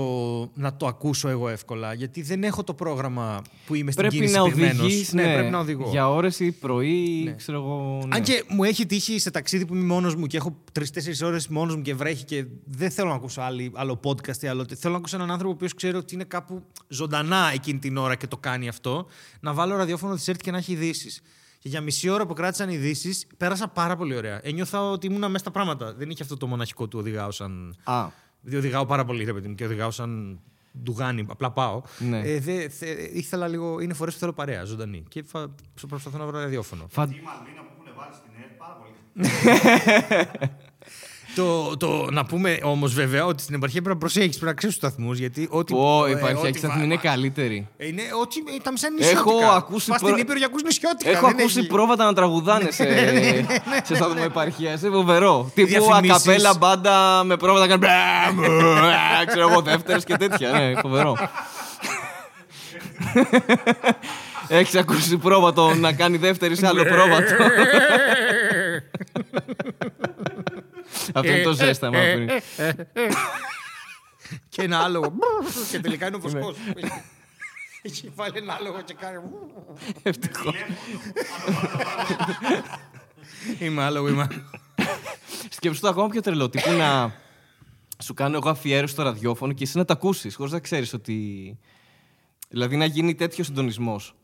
[0.54, 4.34] να το ακούσω εγώ εύκολα γιατί δεν έχω το πρόγραμμα που είμαι στην Πρέπει κίνηση
[4.38, 4.78] να πυγμένος.
[4.84, 5.12] οδηγείς.
[5.12, 5.88] Ναι, πρέπει να οδηγώ.
[5.90, 8.02] Για ώρες ή πρωί, ξέρω εγώ.
[8.06, 8.16] ναι.
[8.16, 11.48] Αν και μου έχει τύχει σε ταξίδι που είμαι μόνος μου και έχω τρει-τέσσερι ώρες
[11.48, 14.64] μόνος μου και βρέχει και δεν θέλω να ακούσω άλλη, άλλο podcast ή άλλο.
[14.76, 16.49] Θέλω να ακούσω έναν άνθρωπο ο οποίος ξέρω ότι είναι κάπου
[16.88, 19.06] ζωντανά εκείνη την ώρα και το κάνει αυτό.
[19.40, 21.22] Να βάλω ραδιόφωνο της ΕΡΤ και να έχει ειδήσεις.
[21.58, 24.40] Και για μισή ώρα που κράτησαν ειδήσεις, πέρασα πάρα πολύ ωραία.
[24.42, 25.94] Ένιωθα ότι ήμουν μέσα στα πράγματα.
[25.94, 27.76] Δεν είχε αυτό το μοναχικό του οδηγάω σαν.
[27.84, 28.06] Α,
[28.42, 30.40] Δηλαδή οδηγάω πάρα πολύ, ρε παιδί μου, και οδηγάω σαν
[30.82, 31.82] ντουγάνι, απλά πάω.
[31.98, 32.20] Ναι.
[32.20, 35.04] Ε, δε, θε, ήθελα λίγο, είναι φορές που θέλω παρέα, ζωντανή.
[35.08, 35.48] Και φα,
[35.88, 36.86] προσπαθώ να βρω ραδιόφωνο.
[36.90, 38.94] φαν- Η Μαλβίνα που έχουν βάλεις στην ΕΡΤ πάρα πολύ.
[41.36, 44.78] το, το, να πούμε όμως βέβαια ότι στην επαρχία πρέπει να προσέχεις, πρέπει να ξέρεις
[44.78, 45.18] τους σταθμούς.
[45.18, 45.72] Γιατί ό,τι.
[45.74, 47.68] Πω, ε, η επαρχιακή ό,τι σταθμή βα- είναι βα- καλύτερη.
[47.76, 49.30] Ε, Είναι ό,τι, ε, τα μισά είναι νησιώτικα.
[49.44, 51.10] Έχω ακούσει Πας προ- στην Ήπειρο για ακούς νησιώτικα.
[51.10, 51.66] Έχω δεν ακούσει έχει.
[51.68, 52.84] πρόβατα να τραγουδάνε σε,
[53.86, 54.82] σε σταθμό επαρχίας.
[54.82, 55.50] Είναι φοβερό.
[55.54, 56.16] Τύπου Διαφημίσεις.
[56.16, 58.34] ακαπέλα μπάντα με πρόβατα να κάνει.
[58.34, 58.48] μπρε,
[59.26, 60.50] Ξέρω εγώ, δεύτερες και τέτοια.
[60.50, 61.16] Ναι, φοβερό.
[64.48, 67.34] Έχεις ακούσει πρόβατο να κάνει δεύτερη σε άλλο πρόβατο.
[71.14, 71.98] Αυτό είναι το ζέσταμα.
[71.98, 72.28] πριν.
[74.48, 75.12] Και ένα άλογο.
[75.70, 76.54] και τελικά είναι ο βοσκό.
[77.82, 79.18] Έχει βάλει ένα άλογο και κάνει.
[80.02, 80.54] Ευτυχώς.
[83.58, 84.28] Είμαι άλογο, είμαι.
[85.50, 86.48] Σκέψου το ακόμα πιο τρελό.
[86.48, 87.14] Τύπου να
[87.98, 91.58] σου κάνω εγώ αφιέρωση στο ραδιόφωνο και εσύ να τα ακούσεις χωρίς να ξέρεις ότι.
[92.48, 94.14] Δηλαδή να γίνει τέτοιος συντονισμός.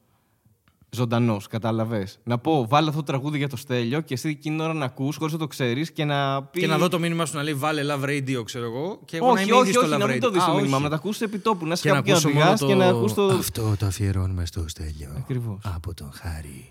[0.96, 2.18] Ζωντανός, κατάλαβες.
[2.24, 4.84] Να πω, βάλε αυτό το τραγούδι για το στέλιο και εσύ εκείνη την ώρα να
[4.84, 6.60] ακούς χωρίς να το ξέρεις και να πει.
[6.60, 9.00] Και να δω το μήνυμα σου να λέει βάλε love radio, ξέρω εγώ.
[9.04, 10.20] Και εγώ να Όχι, είμαι ήδης όχι, στο όχι, love να μην radio.
[10.20, 10.82] το δει Α, το μήνυμα, όχι.
[10.84, 11.66] να τα ακούσει επί τόπου.
[11.66, 12.66] Να είσαι Και να κάπου και να ακούσω μόνο οδηγάς το...
[12.66, 13.24] και να ακούς το.
[13.26, 15.08] Αυτό το αφιερώνουμε στο στέλιο.
[15.18, 15.58] Ακριβώς.
[15.74, 16.70] Από τον Χάρη.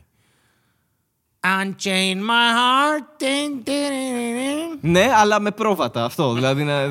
[1.60, 3.06] Unchain my heart.
[3.22, 4.78] Tin, tin, tin, tin.
[4.82, 6.34] Ναι, αλλά με πρόβατα αυτό.
[6.34, 6.88] Δηλαδή να.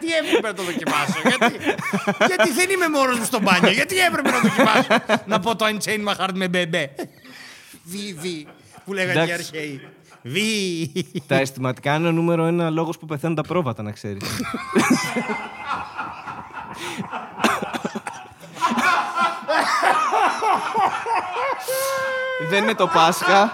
[0.00, 1.58] γιατί έπρεπε να το δοκιμάσω; γιατί,
[2.26, 3.70] γιατί δεν είμαι μόνος μου στο μπάνιο.
[3.70, 4.86] Γιατί έπρεπε να το δοκιμάσω;
[5.26, 6.94] να πω το Unchain My Heart με μπεμπέ.
[7.84, 8.46] Βι, βι,
[8.84, 9.88] που λέγανε οι αρχαίοι.
[10.22, 10.92] Βι.
[11.26, 14.22] Τα αισθηματικά είναι νούμερο ένα λόγος που πεθαίνουν τα πρόβατα, να ξέρεις.
[22.48, 23.52] δεν είναι το Πάσχα.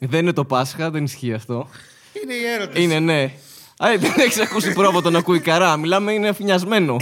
[0.00, 1.68] Δεν είναι το Πάσχα, δεν ισχύει αυτό.
[2.22, 2.82] Είναι η έρωτες.
[2.82, 3.32] Είναι, ναι.
[3.78, 5.76] Α, δεν έχει ακούσει πρόβατο να ακούει καρά.
[5.76, 6.96] Μιλάμε, είναι αφινιασμένο.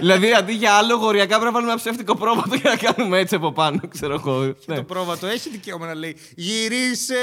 [0.00, 3.34] δηλαδή, αντί για άλογο, οριακά πρέπει να βάλουμε ένα ψεύτικο πρόβατο για να κάνουμε έτσι
[3.34, 4.54] από πάνω, ξέρω εγώ.
[4.66, 4.74] Ναι.
[4.76, 7.16] Το πρόβατο έχει δικαίωμα να λέει Γυρίσε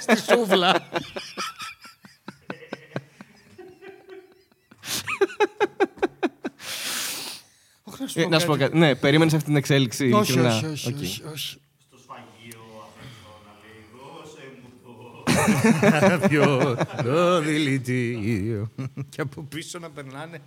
[0.00, 0.88] στη σούβλα.
[7.84, 8.64] Όχι, να σου Ε, πω να σου πω κάτι.
[8.64, 8.78] κάτι.
[8.78, 10.12] Ναι, περίμενες αυτή την εξέλιξη.
[10.12, 10.56] Όχι, ειλικρινά.
[10.56, 10.94] όχι, όχι, Οκ.
[11.00, 11.56] όχι, όχι.
[11.88, 14.42] Στο σφαγείο αυτό να λέει δώσε
[15.48, 16.28] μου το.
[16.28, 18.70] Ποιο το δηλητήριο.
[19.08, 20.38] Και από πίσω να περνάνε.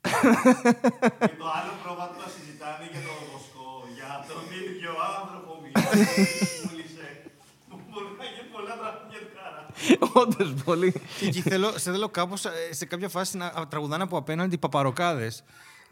[0.00, 3.68] Και το άλλο πρόβατο να συζητάνε για το βοσκό,
[3.98, 6.04] για τον ίδιο άνθρωπο μιλάνε,
[6.62, 7.06] πούλησε.
[7.90, 9.20] Μπορεί να γίνει πολλά τραγούδια
[10.20, 10.92] Όντως πολύ.
[11.18, 14.58] Και εκεί θέλω, σε θέλω κάπως ε, σε κάποια φάση να τραγουδάνε από απέναντι οι
[14.58, 15.44] παπαροκάδες.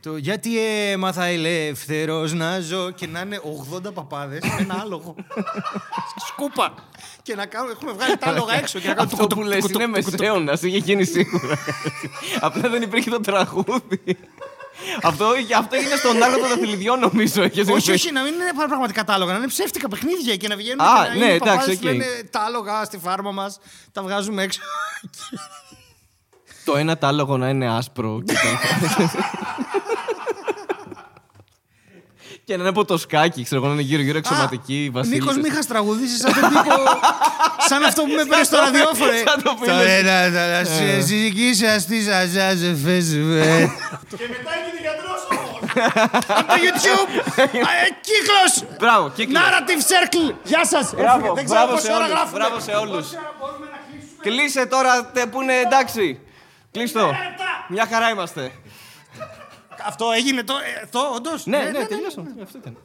[0.05, 0.59] Το γιατί
[0.91, 3.41] έμαθα ελεύθερος να ζω και να είναι
[3.87, 5.15] 80 παπάδες με ένα άλογο.
[6.29, 6.75] Σκούπα.
[7.23, 9.87] Και να κάνουμε, έχουμε βγάλει τα άλογα έξω και να κάνουμε Αυτό που λες είναι
[9.87, 11.59] μεσαίωνας, είχε γίνει σίγουρα.
[12.41, 14.19] Απλά δεν υπήρχε το τραγούδι.
[15.03, 15.27] Αυτό,
[15.59, 17.43] αυτό έγινε στον Άρχοντα των Δαχτυλιδιών, νομίζω.
[17.43, 17.93] έχεις Όχι, πει.
[17.93, 20.81] όχι, να μην είναι πραγματικά τα άλογα, να είναι ψεύτικα παιχνίδια και να βγαίνουν.
[20.81, 21.81] Α, και να ναι, είναι οι εντάξει, παπάδες οκ.
[21.81, 23.59] που λένε τα άλογα στη φάρμα μας,
[23.93, 24.61] τα βγάζουμε έξω.
[26.65, 28.23] Το ένα τ' άλογο να είναι άσπρο.
[28.27, 29.11] και το-
[32.45, 35.21] Και να είναι από το σκάκι, ξέρω εγώ, να είναι γύρω-γύρω εξωματική, βασίλισσα.
[35.25, 36.75] Νίκος, μη είχας τραγουδήσεις σαν τον τύπο.
[37.69, 39.11] σαν αυτό που με πήρες στο ραδιόφωνο.
[39.13, 39.17] ε.
[39.27, 39.99] Σαν το Το πήλες.
[39.99, 42.19] ένα, τα συζυγή σα τι σα
[42.85, 43.73] φέσουμε.
[44.19, 45.59] Και μετά έγινε γιατρός όμως.
[46.39, 47.11] Από το YouTube!
[48.09, 48.53] Κύκλος!
[48.79, 49.43] Μπράβο, κύκλος.
[49.43, 50.35] Narrative Circle!
[50.45, 50.95] Γεια σας!
[50.97, 52.11] Μπράβο, Δεν ξέρω μπράβο πόση σε ώρα όλους.
[52.15, 52.39] γράφουμε.
[52.39, 53.07] Μπράβο σε όλους.
[54.21, 56.19] Κλείσε τώρα τε, που είναι εντάξει.
[56.75, 57.13] Κλείστο.
[57.69, 58.53] Μια χαρά είμαστε.
[59.87, 60.55] Αυτό έγινε το.
[60.55, 61.47] ε, Το, όντως.
[61.47, 62.35] Ναι, ναι, τελειώσαμε.
[62.43, 62.77] Αυτό ήταν.